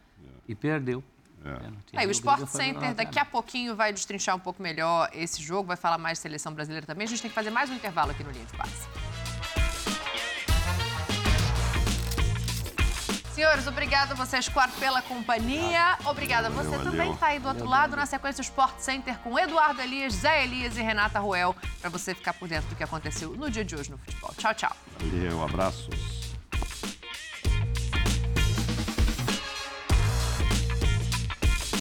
[0.49, 1.05] e perdeu.
[1.45, 1.97] Pênalti.
[1.97, 5.69] Aí, o Sport Center no daqui a pouquinho vai destrinchar um pouco melhor esse jogo,
[5.69, 7.05] vai falar mais de seleção brasileira também.
[7.05, 8.89] A gente tem que fazer mais um intervalo aqui no Linha de Passe.
[13.35, 15.99] Senhores, obrigado a vocês quatro pela companhia.
[16.05, 17.13] Obrigada a você Valeu, também valeu.
[17.13, 17.97] que está aí do outro lado.
[17.97, 22.15] Na sequência, o Sport Center com Eduardo Elias, Zé Elias e Renata Ruel, para você
[22.15, 24.33] ficar por dentro do que aconteceu no dia de hoje no futebol.
[24.39, 24.77] Tchau, tchau.
[25.01, 26.24] Valeu, abraços.